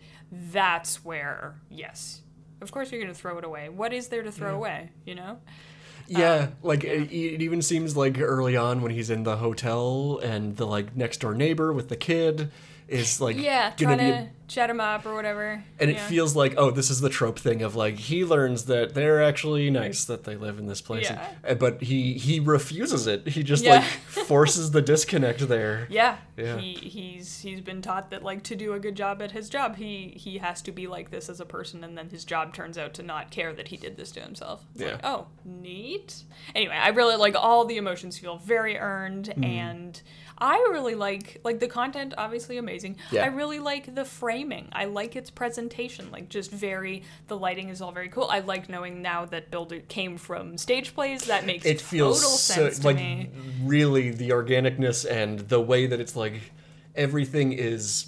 [0.63, 2.21] that's where yes.
[2.61, 3.67] Of course you're going to throw it away.
[3.67, 4.55] What is there to throw mm.
[4.55, 5.39] away you know?
[6.07, 10.19] Yeah, um, like It, it even seems like early on when he's in the hotel
[10.23, 12.49] and the like next door neighbor with the kid
[12.87, 16.35] is like yeah gonna be to a- chat him up or whatever and it feels
[16.35, 20.05] like oh this is the trope thing of like he learns that they're actually nice
[20.05, 21.27] that they live in this place Yeah.
[21.43, 23.75] and- but he he refuses it he just Yeah.
[23.77, 23.83] like
[24.27, 26.57] forces the disconnect there yeah, Yeah.
[26.59, 29.77] He he's he's been taught that like to do a good job at his job,
[29.77, 32.77] he he has to be like this as a person, and then his job turns
[32.77, 34.63] out to not care that he did this to himself.
[34.73, 34.91] It's Yeah.
[34.93, 36.23] Like, oh, neat.
[36.55, 39.43] Anyway, I really like all the emotions feel very earned, Mm-hmm.
[39.43, 40.01] and
[40.37, 42.13] I really like like the content.
[42.17, 42.97] Obviously amazing.
[43.11, 43.23] Yeah.
[43.23, 44.69] I really like the framing.
[44.71, 46.11] I like its presentation.
[46.11, 48.27] Like just very the lighting is all very cool.
[48.29, 51.25] I like knowing now that Bill Duke came from stage plays.
[51.25, 53.29] That makes it feels total so, sense to like me.
[53.63, 56.51] really the organicness and the way that it's like
[56.95, 58.07] everything is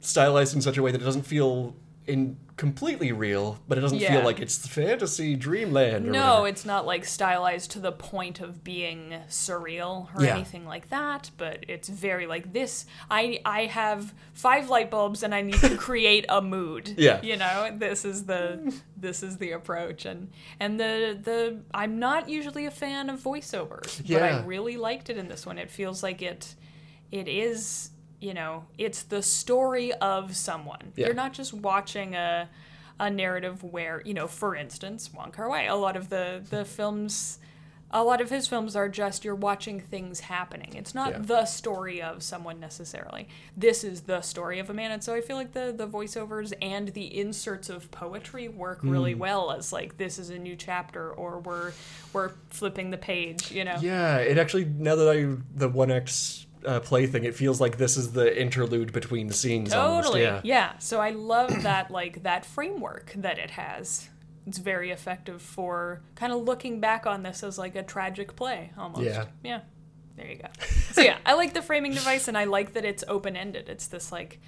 [0.00, 1.74] stylized in such a way that it doesn't feel
[2.06, 6.48] in completely real but it doesn't feel like it's fantasy dreamland or No, whatever.
[6.48, 10.34] it's not like stylized to the point of being surreal or Yeah.
[10.36, 15.34] anything like that, but it's very like this I I have five light bulbs and
[15.34, 16.94] I need to create a mood.
[16.96, 17.20] Yeah.
[17.22, 20.30] You know, this is the this is the approach and
[20.60, 25.16] and the the I'm not usually a fan of voiceovers, but I really liked it
[25.16, 25.58] in this one.
[25.58, 26.54] It feels like it
[27.10, 27.90] it is
[28.24, 31.06] you know it's the story of someone Yeah.
[31.06, 32.48] you're not just watching a
[32.98, 36.64] a narrative where you know for instance Wong Kar Wai a lot of the the
[36.64, 37.38] films
[37.90, 41.18] a lot of his films are just you're watching things happening it's not Yeah.
[41.20, 45.20] the story of someone necessarily this is the story of a man and so i
[45.20, 48.90] feel like the the voiceovers and the inserts of poetry work Hmm.
[48.90, 51.72] really well as like this is a new chapter or we're
[52.12, 55.18] we're flipping the page you know yeah it actually now that i
[55.54, 59.34] the one x uh, play thing it feels like this is the interlude between the
[59.34, 60.06] scenes almost.
[60.06, 60.22] Totally.
[60.22, 60.78] yeah yeah.
[60.78, 64.08] So I love that like that framework that it has.
[64.46, 68.72] It's very effective for kind of looking back on this as like a tragic play
[68.76, 69.04] almost.
[69.04, 69.24] Yeah.
[69.42, 69.60] Yeah.
[70.16, 70.48] There you go.
[70.92, 73.68] So yeah, I like the framing device and I like that it's open ended.
[73.68, 74.38] It's this like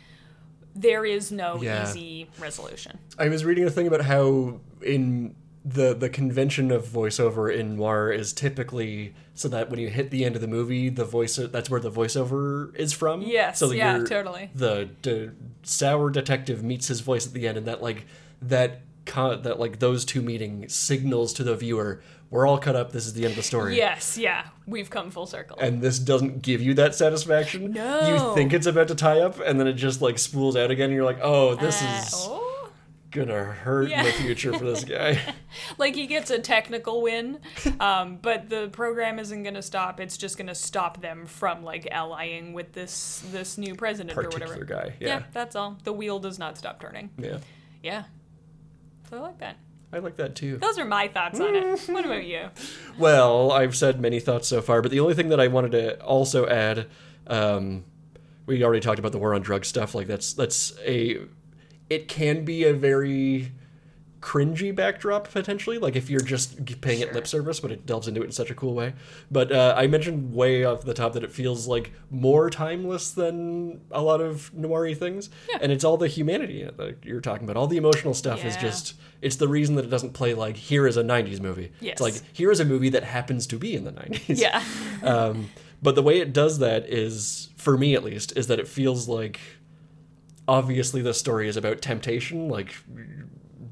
[0.75, 1.83] there is no Yeah.
[1.89, 2.99] easy resolution.
[3.19, 5.35] I was reading a thing about how in
[5.67, 10.25] the the convention of voiceover in noir is typically so that when you hit the
[10.25, 13.21] end of the movie, the voice that's where the voiceover is from.
[13.23, 14.51] Yes, so yeah, totally.
[14.55, 15.33] The de-
[15.65, 18.07] sour detective meets his voice at the end, and that like
[18.41, 22.01] that co- that like those two meeting signals to the viewer
[22.31, 22.91] we're all cut up.
[22.93, 23.77] This is the end of the story.
[23.77, 24.47] Yes, yeah.
[24.67, 25.59] We've come full circle.
[25.61, 27.71] And this doesn't give you that satisfaction.
[27.71, 28.29] No.
[28.29, 30.87] You think it's about to tie up, and then it just like spools out again,
[30.87, 32.46] and you're like, "Oh, this Uh, is oh.
[33.11, 35.19] Gonna hurt in the future for this guy.
[35.79, 37.39] like he gets a technical win,
[37.81, 40.01] um, but the program isn't to stop.
[40.01, 44.65] It's just to stop them from like allying with this this new president or whatever.
[44.65, 44.95] guy.
[45.01, 45.23] Yeah.
[45.33, 45.79] that's all.
[45.85, 47.11] The wheel does not stop turning.
[47.19, 47.39] yeah.
[47.83, 48.05] Yeah,
[49.09, 49.59] so I like that.
[49.93, 50.57] I like that too.
[50.59, 51.81] Those are my thoughts on it.
[51.89, 52.49] What about you?
[52.99, 56.03] Well, I've said many thoughts so far, but the only thing that I wanted to
[56.03, 56.89] also add,
[57.29, 57.85] um,
[58.47, 59.95] we already talked about the war on drugs stuff.
[59.95, 61.19] Like that's that's a,
[61.91, 63.53] it can be a very
[64.21, 65.79] cringy backdrop potentially.
[65.79, 68.51] Like if you're just paying it lip service, but it delves into it in such
[68.51, 68.95] a cool way.
[69.31, 73.83] But uh, I mentioned way off the top that it feels like more timeless than
[73.93, 75.59] a lot of noiry things, Yeah.
[75.61, 77.57] and it's all the humanity that you're talking about.
[77.57, 78.95] All the emotional stuff is just.
[79.23, 81.73] It's the reason that it doesn't play like here is a '90s movie.
[81.81, 81.93] Yes.
[81.93, 84.39] It's like here is a movie that happens to be in the 90s.
[84.41, 84.63] Yeah,
[85.03, 85.51] Um,
[85.83, 89.09] but the way it does that is, for me at least, is that it feels
[89.09, 89.39] like
[90.49, 92.49] obviously the story is about temptation.
[92.49, 92.75] Like,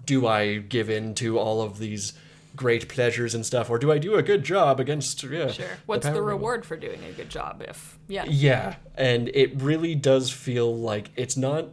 [0.05, 2.12] do I give in to all of these
[2.57, 5.51] great pleasures and stuff, or do I do a good job against, yeah.
[5.51, 5.66] sure.
[5.87, 7.64] What's the power- reward for doing a good job?
[7.66, 11.68] If yeah, Yeah, and it really does feel like it's not,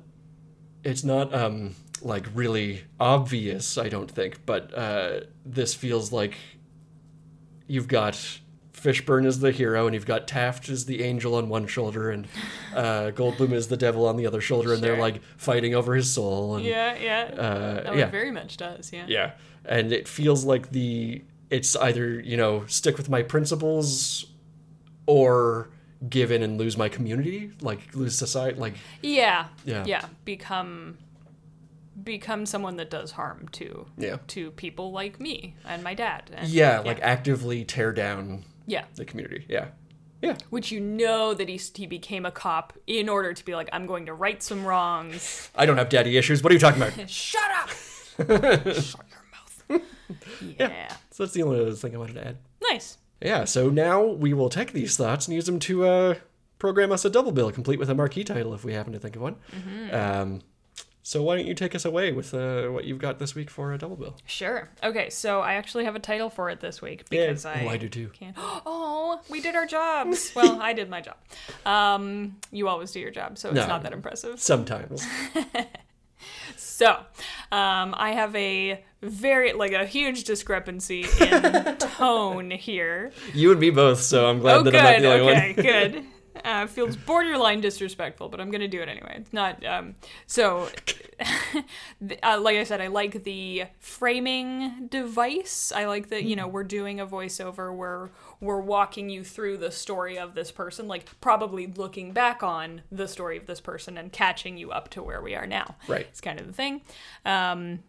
[0.83, 3.77] it's not um like really obvious.
[3.77, 6.35] I don't think, but uh, this feels like
[7.67, 8.39] you've got
[8.81, 12.27] Fishburne is the hero, and you've got Taft as the angel on one shoulder, and
[12.75, 16.11] uh, Goldblum is the devil on the other shoulder, and they're like fighting over his
[16.11, 16.55] soul.
[16.55, 17.23] And, yeah, yeah.
[17.37, 18.91] uh, oh, yeah, very much does.
[18.91, 19.05] Yeah.
[19.07, 19.31] yeah,
[19.65, 24.25] and it feels like the it's either you know stick with my principles
[25.05, 25.69] or
[26.09, 29.47] give in and lose my community, like lose society, like Yeah.
[29.65, 29.85] Yeah.
[29.85, 30.05] Yeah.
[30.25, 30.97] Become
[32.03, 34.17] become someone that does harm to Yeah.
[34.29, 36.31] to people like me and my dad.
[36.33, 38.85] And, yeah, like actively tear down yeah.
[38.95, 39.45] the community.
[39.49, 39.67] Yeah,
[40.21, 43.69] yeah, Which you know that he he became a cop in order to be like
[43.73, 45.49] I'm going to right some wrongs.
[45.55, 46.43] I don't have daddy issues.
[46.43, 47.09] What are you talking about?
[47.09, 47.69] Shut up.
[48.73, 49.81] Shut your mouth.
[50.59, 50.93] Yeah.
[51.11, 52.37] so that's the only other thing I wanted to add.
[52.69, 52.97] Nice.
[53.21, 56.15] Yeah, so now we will take these thoughts and use them to uh,
[56.59, 59.15] program us a double bill, complete with a marquee title if we happen to think
[59.15, 59.35] of one.
[59.91, 60.41] Um,
[61.03, 63.73] so why don't you take us away with uh, what you've got this week for
[63.73, 64.15] a double bill?
[64.25, 64.69] Sure.
[64.83, 67.27] Okay, so I actually have a title for it this week Yeah.
[67.27, 68.09] because I Oh, I do too.
[68.13, 68.35] Can't.
[68.65, 70.31] Oh, we did our jobs.
[70.35, 71.17] well, I did my job.
[71.65, 73.67] Um, you always do your job, so it's No.
[73.67, 74.39] not that impressive.
[74.39, 75.05] Sometimes.
[76.55, 76.91] So,
[77.51, 83.11] um, I have a very like a huge discrepancy in tone here.
[83.33, 84.79] you and me both, so I'm glad Oh, that good.
[84.79, 85.63] I'm not the only Okay, one.
[85.63, 86.05] good.
[86.43, 89.15] Uh, feels borderline disrespectful, but I'm gonna do it anyway.
[89.17, 89.65] It's not.
[89.65, 89.95] Um,
[90.27, 90.69] so,
[92.23, 95.71] uh, like I said, I like the framing device.
[95.75, 99.71] I like that you know we're doing a voiceover where we're walking you through the
[99.71, 104.11] story of this person, like probably looking back on the story of this person and
[104.11, 105.75] catching you up to where we are now.
[105.87, 106.07] Right.
[106.09, 106.81] It's kind of the thing.
[107.25, 107.79] Um,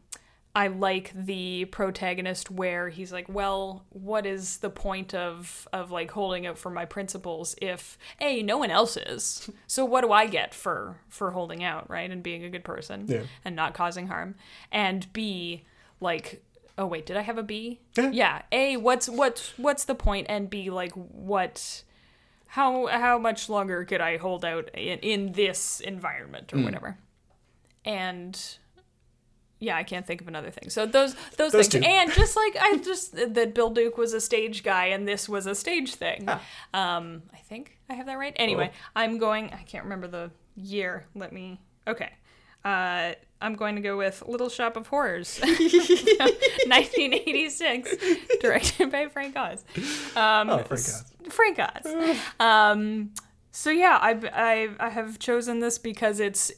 [0.55, 6.11] I like the protagonist where he's like, well, what is the point of of like
[6.11, 9.49] holding out for my principles if a no one else is?
[9.67, 13.07] So what do I get for for holding out, right, and being a good person
[13.09, 13.23] Yeah.
[13.45, 14.35] and not causing harm?
[14.71, 15.65] And b
[16.01, 16.45] like,
[16.77, 17.81] oh wait, did I have a B?
[17.97, 18.11] Yeah.
[18.13, 18.43] yeah.
[18.53, 20.27] A what's what's what's the point?
[20.29, 21.83] And B like what?
[22.49, 26.65] How how much longer could I hold out in, in this environment or Hmm.
[26.65, 26.99] whatever?
[27.87, 28.39] And
[29.63, 30.69] yeah, I can't think of another thing.
[30.71, 31.91] So those those, Those things, two.
[31.91, 35.47] and just like I just that Bill Duke was a stage guy, and this was
[35.47, 36.29] a stage thing.
[36.75, 38.35] Um, I think I have that right.
[38.37, 39.51] Anyway, I'm going.
[39.53, 41.07] I can't remember the year.
[41.15, 41.61] Let me.
[41.87, 42.11] Okay.
[42.65, 47.91] Uh, I'm going to go with Little Shop of Horrors, 1986,
[48.41, 49.65] directed by Frank Oz.
[50.17, 51.05] Um, Oh, Frank Oz.
[51.29, 52.17] Frank Oz.
[52.41, 53.11] um,
[53.51, 56.53] so yeah, I, I I have chosen this because it's.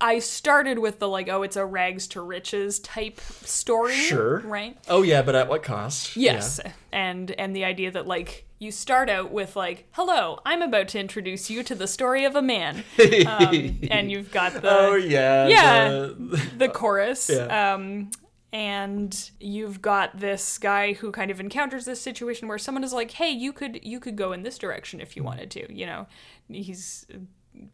[0.00, 4.40] I started with the like, oh, it's a rags to riches type story, Sure.
[4.40, 4.76] right?
[4.88, 6.16] Oh yeah, but at what cost?
[6.16, 6.60] Yes,
[6.92, 10.98] and and the idea that like you start out with like, hello, I'm about to
[10.98, 12.82] introduce you to the story of a man,
[13.26, 15.46] um, and you've got the oh yeah.
[15.46, 15.88] Yeah.
[15.88, 17.30] the- the chorus.
[17.32, 17.74] Yeah.
[17.74, 18.10] Um,
[18.52, 23.10] and you've got this guy who kind of encounters this situation where someone is like,
[23.12, 26.06] "Hey, you could you could go in this direction if you wanted to." You know,
[26.48, 27.04] he's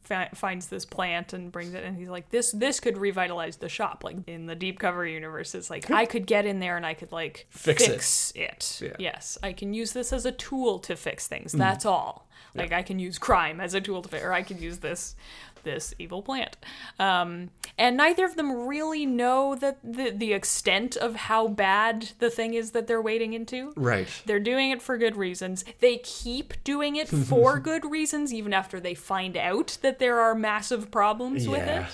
[0.03, 3.69] fi- finds this plant and brings it, and he's like, "This this could revitalize the
[3.69, 6.87] shop." Like in the deep cover universe, it's like I could get in there and
[6.87, 8.41] I could like Fix it.
[8.41, 8.81] it.
[8.83, 8.91] Yeah.
[8.91, 8.97] Mm.
[8.99, 11.53] Yes, I can use this as a tool to fix things.
[11.53, 12.27] That's all.
[12.55, 15.15] Like I can use crime as a tool to fix, or I could use this
[15.63, 16.57] this evil plant.
[16.99, 22.31] Um, and neither of them really know that the the extent of how bad the
[22.31, 23.73] thing is that they're wading into.
[23.77, 24.09] right.
[24.27, 25.65] They're doing it for good reasons.
[25.81, 30.35] They keep doing it for good reasons, even after they find out that there are
[30.35, 31.87] massive problems with it.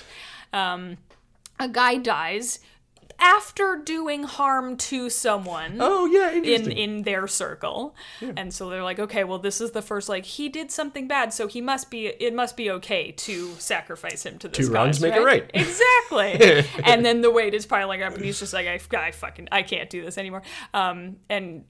[0.53, 0.97] Um,
[1.59, 2.59] a guy dies.
[3.19, 7.95] After doing harm to someone Oh yeah, in in their circle.
[8.21, 11.33] And so they're like okay well this is the first like he did something bad
[11.33, 15.01] so he must be it must be okay to sacrifice him to this Two wrongs
[15.01, 15.49] make it right.
[15.53, 16.63] exactly.
[16.83, 19.61] And then the weight is piling up and he's just like I, I fucking i
[19.63, 20.43] can't do this anymore.
[20.73, 21.65] Um and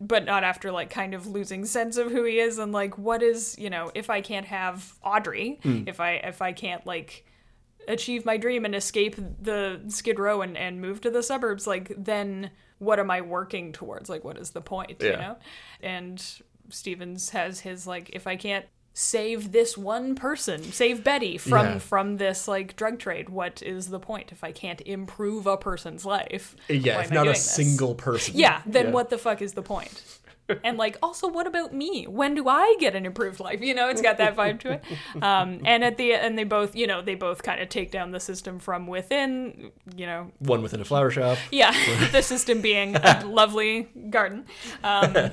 [0.00, 3.20] but not after like kind of losing sense of who he is and like what
[3.22, 5.82] is you know if i can't have audrey Hmm.
[5.86, 7.24] if i if i can't like
[7.88, 11.92] achieve my dream and escape the skid row and, and move to the suburbs like
[11.96, 15.36] then what am i working towards like what is the point you know
[15.82, 21.66] and stevens has his like if i can't save this one person save betty from
[21.66, 21.78] Yeah.
[21.78, 26.04] from this like drug trade what is the point if i can't improve a person's
[26.04, 27.48] life yeah, if not a this?
[27.48, 28.34] single person.
[28.36, 28.90] yeah then Yeah.
[28.92, 30.17] what the fuck is the point
[30.64, 32.06] and like also what about me?
[32.06, 33.60] When do i get an improved life?
[33.60, 34.84] You know it's got that vibe to it.
[35.22, 38.12] Um, and at the and they both you know they both kind of take down
[38.12, 40.30] the system from within you know.
[40.38, 41.38] One within a flower shop.
[41.50, 41.72] yeah
[42.12, 44.46] the system being a lovely garden.
[44.84, 45.30] Um,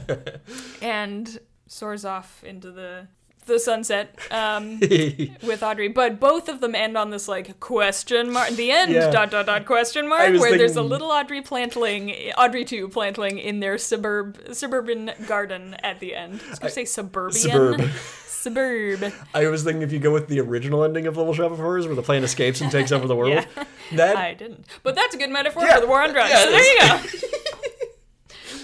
[0.82, 3.08] and soars off into the
[3.46, 4.80] the sunset um,
[5.44, 8.50] with Audrey, but both of them end on this like question mark.
[8.50, 9.10] The end Yeah.
[9.12, 13.60] dot dot dot question mark, where there's a little Audrey plantling, Audrey two plantling in
[13.60, 16.42] their suburb suburban garden at the end.
[16.46, 17.34] I was gonna say suburban.
[17.34, 17.82] Suburb.
[18.28, 19.12] Suburb.
[19.34, 21.88] I was thinking if you go with the original ending of Little Shop of Horrors,
[21.88, 23.64] where the plane escapes and takes over the world, Yeah.
[23.94, 25.76] that I didn't, but that's a good metaphor Yeah.
[25.76, 26.32] for the war on drugs.
[26.32, 27.28] So there you go.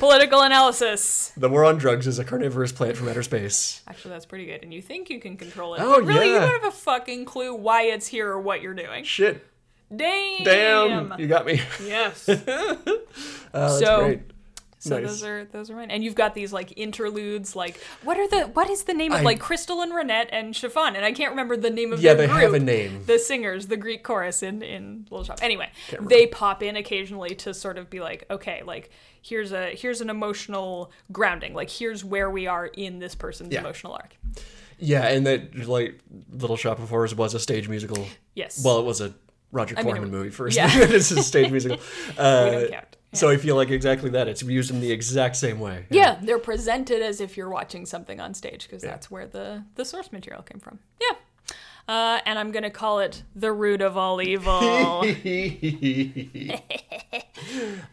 [0.02, 1.32] Political analysis.
[1.38, 3.84] the war on drugs is a carnivorous plant from outer space.
[3.88, 4.64] Actually, that's pretty good.
[4.64, 5.80] And you think you can control it.
[5.82, 8.74] Oh, but really, you don't have a fucking clue why it's here or what you're
[8.74, 9.04] doing.
[9.04, 9.46] Shit,
[9.96, 10.44] Damn.
[10.44, 11.62] damn, you got me.
[11.86, 12.28] Yes.
[13.54, 14.22] Uh, that's So- great.
[14.84, 15.10] So Nice.
[15.10, 15.92] those are those are mine.
[15.92, 19.20] And you've got these like interludes, like what are the what is the name of
[19.20, 20.96] I- like Crystal and Ronnette and Chiffon?
[20.96, 22.42] And I can't remember the name of Yeah, their they group.
[22.44, 23.04] have a name.
[23.06, 25.38] The singers, the Greek chorus in in Little Shop.
[25.44, 25.70] Anyway,
[26.02, 28.90] they pop in occasionally to sort of be like, okay, like
[29.22, 31.54] here's a here's an emotional grounding.
[31.54, 33.60] Like here's where we are in this person's Yeah.
[33.60, 34.18] emotional arc.
[34.80, 36.00] Yeah, and that like
[36.32, 38.08] Little Shop of Horrors was a stage musical.
[38.34, 38.64] Yes.
[38.66, 39.14] Well, it was a
[39.52, 40.58] Roger I mean, Corman movie first.
[40.58, 40.70] yeah.
[40.74, 41.78] it's a stage musical.
[42.18, 42.98] Uh, we don't count.
[43.14, 44.28] So I feel like exactly that.
[44.30, 45.86] It's used in the exact same way.
[45.90, 48.92] Yeah, they're presented as if you're watching something on stage because Yeah.
[48.92, 50.80] that's where the the source material came from.
[51.02, 51.16] Yeah.
[51.88, 55.04] Uh, and I'm gonna call it the root of all evil.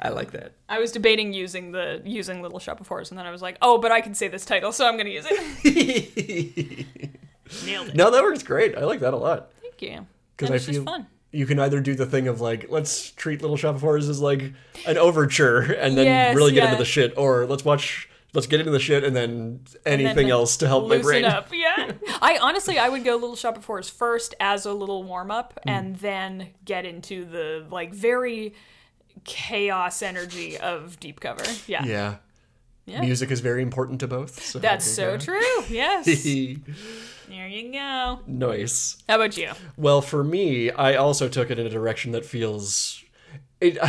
[0.01, 0.53] I like that.
[0.69, 3.57] I was debating using the using Little Shop of Horrors, and then I was like,
[3.63, 6.87] oh, but I can say this title, so I'm gonna use it.
[7.67, 7.95] Nailed it.
[7.97, 8.77] No, that works great.
[8.77, 9.51] I like that a lot.
[9.63, 10.07] Thank you.
[10.37, 11.07] 'Cause And I feel- fun.
[11.31, 14.21] You can either do the thing of like, let's treat Little Shop of Horrors as
[14.21, 14.53] like
[14.87, 16.71] an overture and then Yes, really get yeah.
[16.73, 20.17] into the shit, or let's watch, let's get into the shit and then And anything
[20.29, 21.27] then else to help my brain.
[21.27, 21.49] up.
[21.53, 21.93] Yeah.
[22.23, 25.59] I honestly, I would go Little Shop of Horrors first as a little warm up,
[25.65, 25.69] Hmm.
[25.69, 28.55] and then get into the like very
[29.25, 31.45] chaos energy of Deep Cover.
[31.67, 31.85] Yeah.
[31.85, 32.17] Yeah.
[32.89, 33.01] Yeah.
[33.03, 34.43] Music is very important to both.
[34.43, 35.63] So That's so you true.
[35.69, 36.05] Yes.
[37.29, 38.21] there you go.
[38.27, 38.97] nice.
[39.09, 39.51] How about you?
[39.77, 43.05] Well, for me, I also took it in a direction that feels.
[43.61, 43.89] It, I,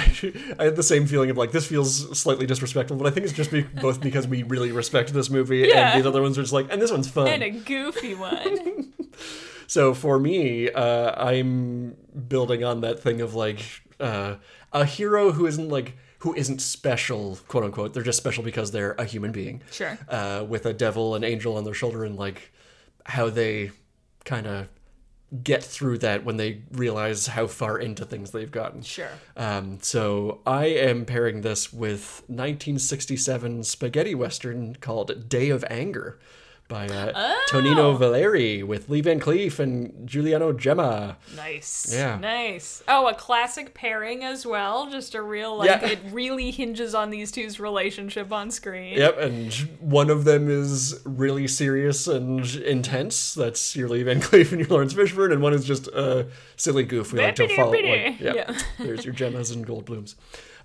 [0.60, 3.34] I had the same feeling of like this feels slightly disrespectful, but I think it's
[3.34, 5.92] just be, both because we really respect this movie, Yeah.
[5.94, 7.28] and these other ones are just like, and this one's fun.
[7.28, 8.94] And a goofy one.
[9.68, 11.96] So for me, uh, I'm
[12.28, 13.62] building on that thing of like
[14.00, 14.38] uh,
[14.74, 17.94] a hero who isn't like who isn't special, quote unquote.
[17.94, 19.62] They're just special because they're a human being.
[19.72, 19.98] Sure.
[20.08, 22.52] Uh, with a devil and angel on their shoulder, and like
[23.06, 23.72] how they
[24.26, 24.68] kind of
[25.44, 28.82] get through that when they realize how far into things they've gotten.
[28.82, 29.10] Sure.
[29.38, 36.20] Um, so I am pairing this with 1967 spaghetti western called Day of Anger
[36.70, 37.46] by uh, Oh.
[37.50, 41.18] Tonino Valerii with Lee Van Cleef and Giuliano Gemma.
[41.36, 41.92] Nice.
[41.94, 42.18] Yeah.
[42.18, 42.82] Nice.
[42.88, 44.90] Oh, a classic pairing as well.
[44.90, 45.86] Just a real like Yeah.
[45.86, 48.98] it really hinges on these two's relationship on screen.
[48.98, 53.34] Yep, and one of them is really serious and intense.
[53.34, 56.84] That's your Lee Van Cleef and your Laurence Fishburne, and one is just a silly
[56.84, 57.12] goof.
[57.12, 57.72] We like to follow.
[57.72, 57.82] Like,
[58.20, 58.58] yeah, Yeah.
[58.78, 60.16] there's your Gemmas and Goldblums.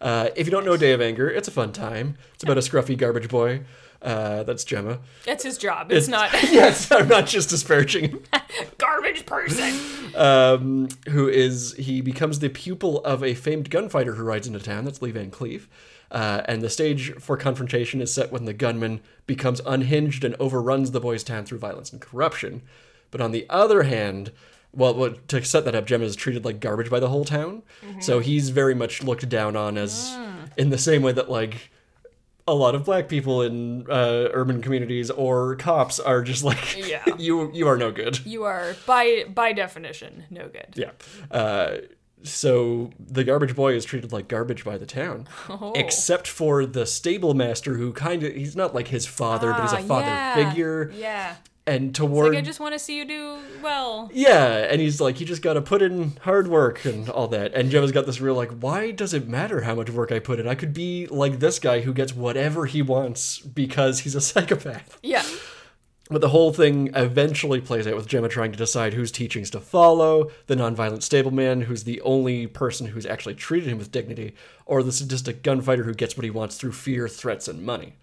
[0.03, 2.19] Uh, if you don't know Day of Anger, it's a fun time.
[2.35, 3.63] It's about a scruffy garbage boy.
[4.05, 4.99] Uh, that's Gemma.
[5.25, 5.91] That's his job.
[5.91, 8.23] It's, not yes, I'm not just disparaging him.
[8.79, 10.15] garbage person.
[10.15, 14.85] um, who is he becomes the pupil of a famed gunfighter who rides into town.
[14.85, 15.67] That's Lee Van Cleef.
[16.11, 20.91] Uh, and the stage for confrontation is set when the gunman becomes unhinged and overruns
[20.91, 22.63] the boy's town through violence and corruption.
[23.11, 24.31] But on the other hand,
[24.73, 27.63] well, well to set that up, Gemma is treated like garbage by the whole town.
[28.01, 30.15] So he's very much looked down on as
[30.57, 31.71] in the same way that like
[32.47, 37.03] a lot of black people in uh, urban communities or cops are just like Yeah.
[37.19, 38.25] you you are no good.
[38.27, 40.69] You are by by definition no good.
[40.75, 40.91] Yeah.
[41.31, 41.79] Uh,
[42.23, 45.73] so the garbage boy is treated like garbage by the town, Oh.
[45.75, 49.73] except for the stable master, who kind of he's not like his father, but he's
[49.73, 50.35] a Ah, father yeah.
[50.35, 50.91] figure.
[50.97, 51.37] Yeah.
[51.67, 54.11] And It's toward like, I just want to see you do well.
[54.13, 57.55] yeah, and he's like, you just got to put in hard work and all that.
[57.55, 60.39] And Gemma's got this real like, why does it matter how much work I put
[60.39, 60.47] in?
[60.47, 64.99] I could be like this guy who gets whatever he wants because he's a psychopath.
[65.03, 65.25] Yeah.
[66.11, 69.59] But the whole thing eventually plays out with Gemma trying to decide whose teachings to
[69.61, 74.35] follow the nonviolent stableman, who's the only person who's actually treated him with dignity,
[74.67, 77.95] or the sadistic gunfighter who gets what he wants through fear, threats, and money.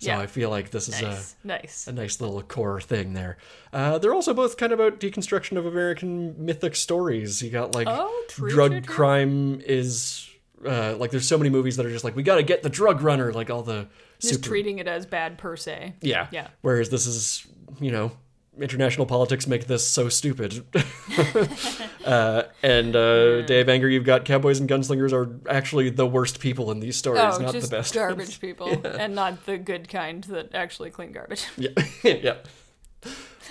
[0.00, 0.18] So Yeah.
[0.18, 1.36] I feel like this is Nice.
[1.44, 1.86] nice.
[1.86, 3.36] a, a nice little core thing there.
[3.72, 7.42] Uh, they're also both kind of about deconstruction of American mythic stories.
[7.42, 8.94] You got like Oh, true, drug true, true.
[8.94, 10.26] crime is.
[10.66, 12.68] Uh, like there's so many movies that are just like we got to get the
[12.68, 13.88] drug runner like all the
[14.18, 15.94] Just super treating it as bad per se.
[16.02, 16.26] yeah.
[16.30, 16.48] Yeah.
[16.60, 17.46] Whereas this is,
[17.80, 18.12] you know,
[18.58, 20.64] international politics make this so stupid.
[22.04, 26.40] uh, and uh, Day of Anger, you've got cowboys and gunslingers are actually the worst
[26.40, 27.94] people in these stories, Oh, not the best.
[27.94, 31.46] garbage people, and not the good kind that actually clean garbage.
[31.56, 31.70] yeah,
[32.02, 32.34] yeah.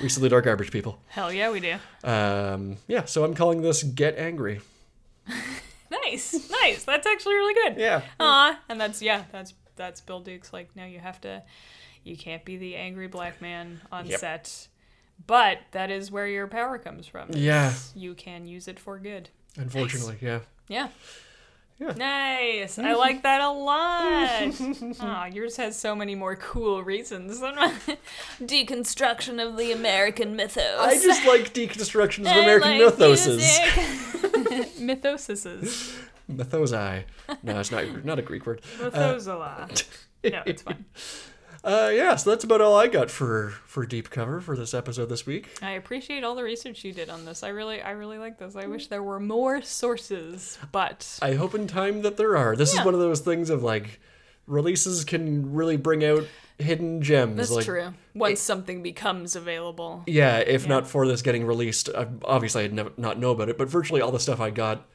[0.02, 1.00] We salute our garbage people.
[1.08, 1.76] Hell yeah, we do.
[2.04, 4.62] Um, yeah, so I'm calling this Get Angry.
[5.92, 6.84] Nice, nice.
[6.84, 7.78] That's actually really good.
[7.78, 8.02] Yeah.
[8.20, 11.42] Aw, and that's yeah, that's that's Bill Duke's like now you have to,
[12.04, 14.20] you can't be the angry black man on Yep.
[14.20, 14.68] set,
[15.28, 17.30] but that is where your power comes from.
[17.34, 17.74] Yeah.
[17.96, 19.30] you can use it for good.
[19.58, 20.40] Unfortunately, yeah.
[20.68, 20.90] Yeah.
[21.80, 21.94] Yeah.
[21.96, 22.78] Nice.
[22.78, 25.00] I like that a lot.
[25.00, 27.74] Aw, yours has so many more cool reasons than mine.
[28.42, 30.78] Deconstruction of the American mythos.
[30.78, 33.38] I just like deconstructions of I American like mythoses.
[33.38, 34.76] music.
[34.78, 35.98] Mythosises.
[36.30, 37.04] Mythosi.
[37.44, 38.62] No, it's not not a Greek word.
[38.78, 39.72] Mythozola.
[40.24, 40.84] Uh, no, it's fine.
[41.64, 45.08] Uh, yeah, so that's about all I got for for deep cover for this episode
[45.08, 45.50] this week.
[45.62, 47.44] I appreciate all the research you did on this.
[47.44, 48.56] I really, I really like this.
[48.56, 52.56] I wish there were more sources, but I hope in time that there are.
[52.56, 52.82] This Yeah.
[52.82, 54.00] is one of those things of like
[54.48, 56.26] releases can really bring out
[56.58, 57.36] hidden gems.
[57.38, 57.94] that's like, true.
[58.16, 60.70] Once something becomes available, Yeah, if Yeah.
[60.70, 61.90] not for this getting released,
[62.24, 63.58] obviously I'd never not know about it.
[63.58, 64.88] But virtually all the stuff I got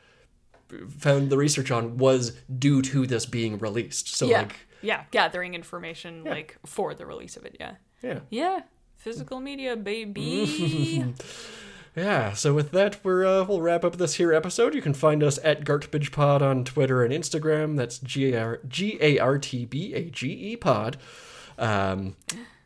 [0.99, 4.09] found the research on was due to this being released.
[4.17, 7.57] So yeah, like, yeah, gathering information like for the release of it.
[7.59, 8.61] Yeah, yeah, yeah,
[8.97, 11.05] physical media, baby.
[11.97, 12.32] yeah.
[12.32, 14.74] So with that, we're uh, we'll wrap up this here episode.
[14.74, 17.76] You can find us at GartBagePod on Twitter and Instagram.
[17.76, 20.97] That's G A R G A R T B A G E Pod.
[21.59, 22.16] Um,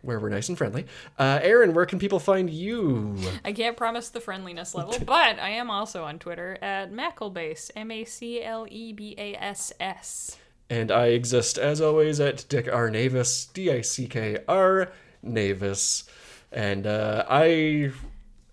[0.03, 0.87] where we're nice and friendly.
[1.19, 3.17] Uh, Aaron, where can people find you?
[3.45, 7.91] I can't promise the friendliness level, but I am also on Twitter at Macklebase, M
[7.91, 10.37] A C L E B A S S.
[10.71, 12.91] And I exist, as always, at Dick R.
[12.91, 14.93] Navis, D I C K R
[15.23, 16.05] Navis.
[16.53, 17.91] And uh, I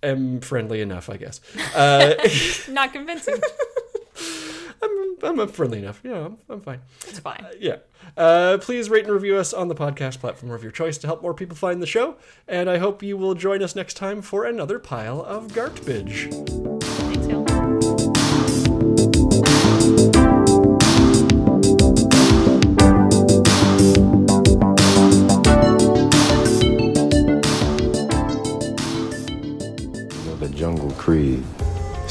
[0.02, 1.42] am friendly enough, I guess.
[1.76, 2.14] Uh,
[2.72, 3.36] Not convincing.
[4.82, 6.02] I'm, I'm uh, friendly enough.
[6.04, 6.82] Yeah, I'm, I'm fine.
[7.08, 7.46] It's fine.
[7.60, 7.78] Yeah.
[8.16, 11.22] Uh, please rate and review us on the podcast platform of your choice to help
[11.22, 12.18] more people find the show.
[12.48, 16.30] And I hope you will join us next time for another pile of garbage.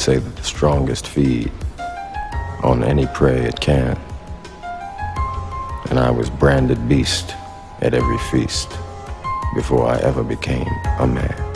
[0.04, 1.50] Say that the strongest feed
[2.62, 3.98] on any prey it can.
[5.88, 7.34] And I was branded beast
[7.80, 8.68] at every feast
[9.54, 11.53] before I ever became a man.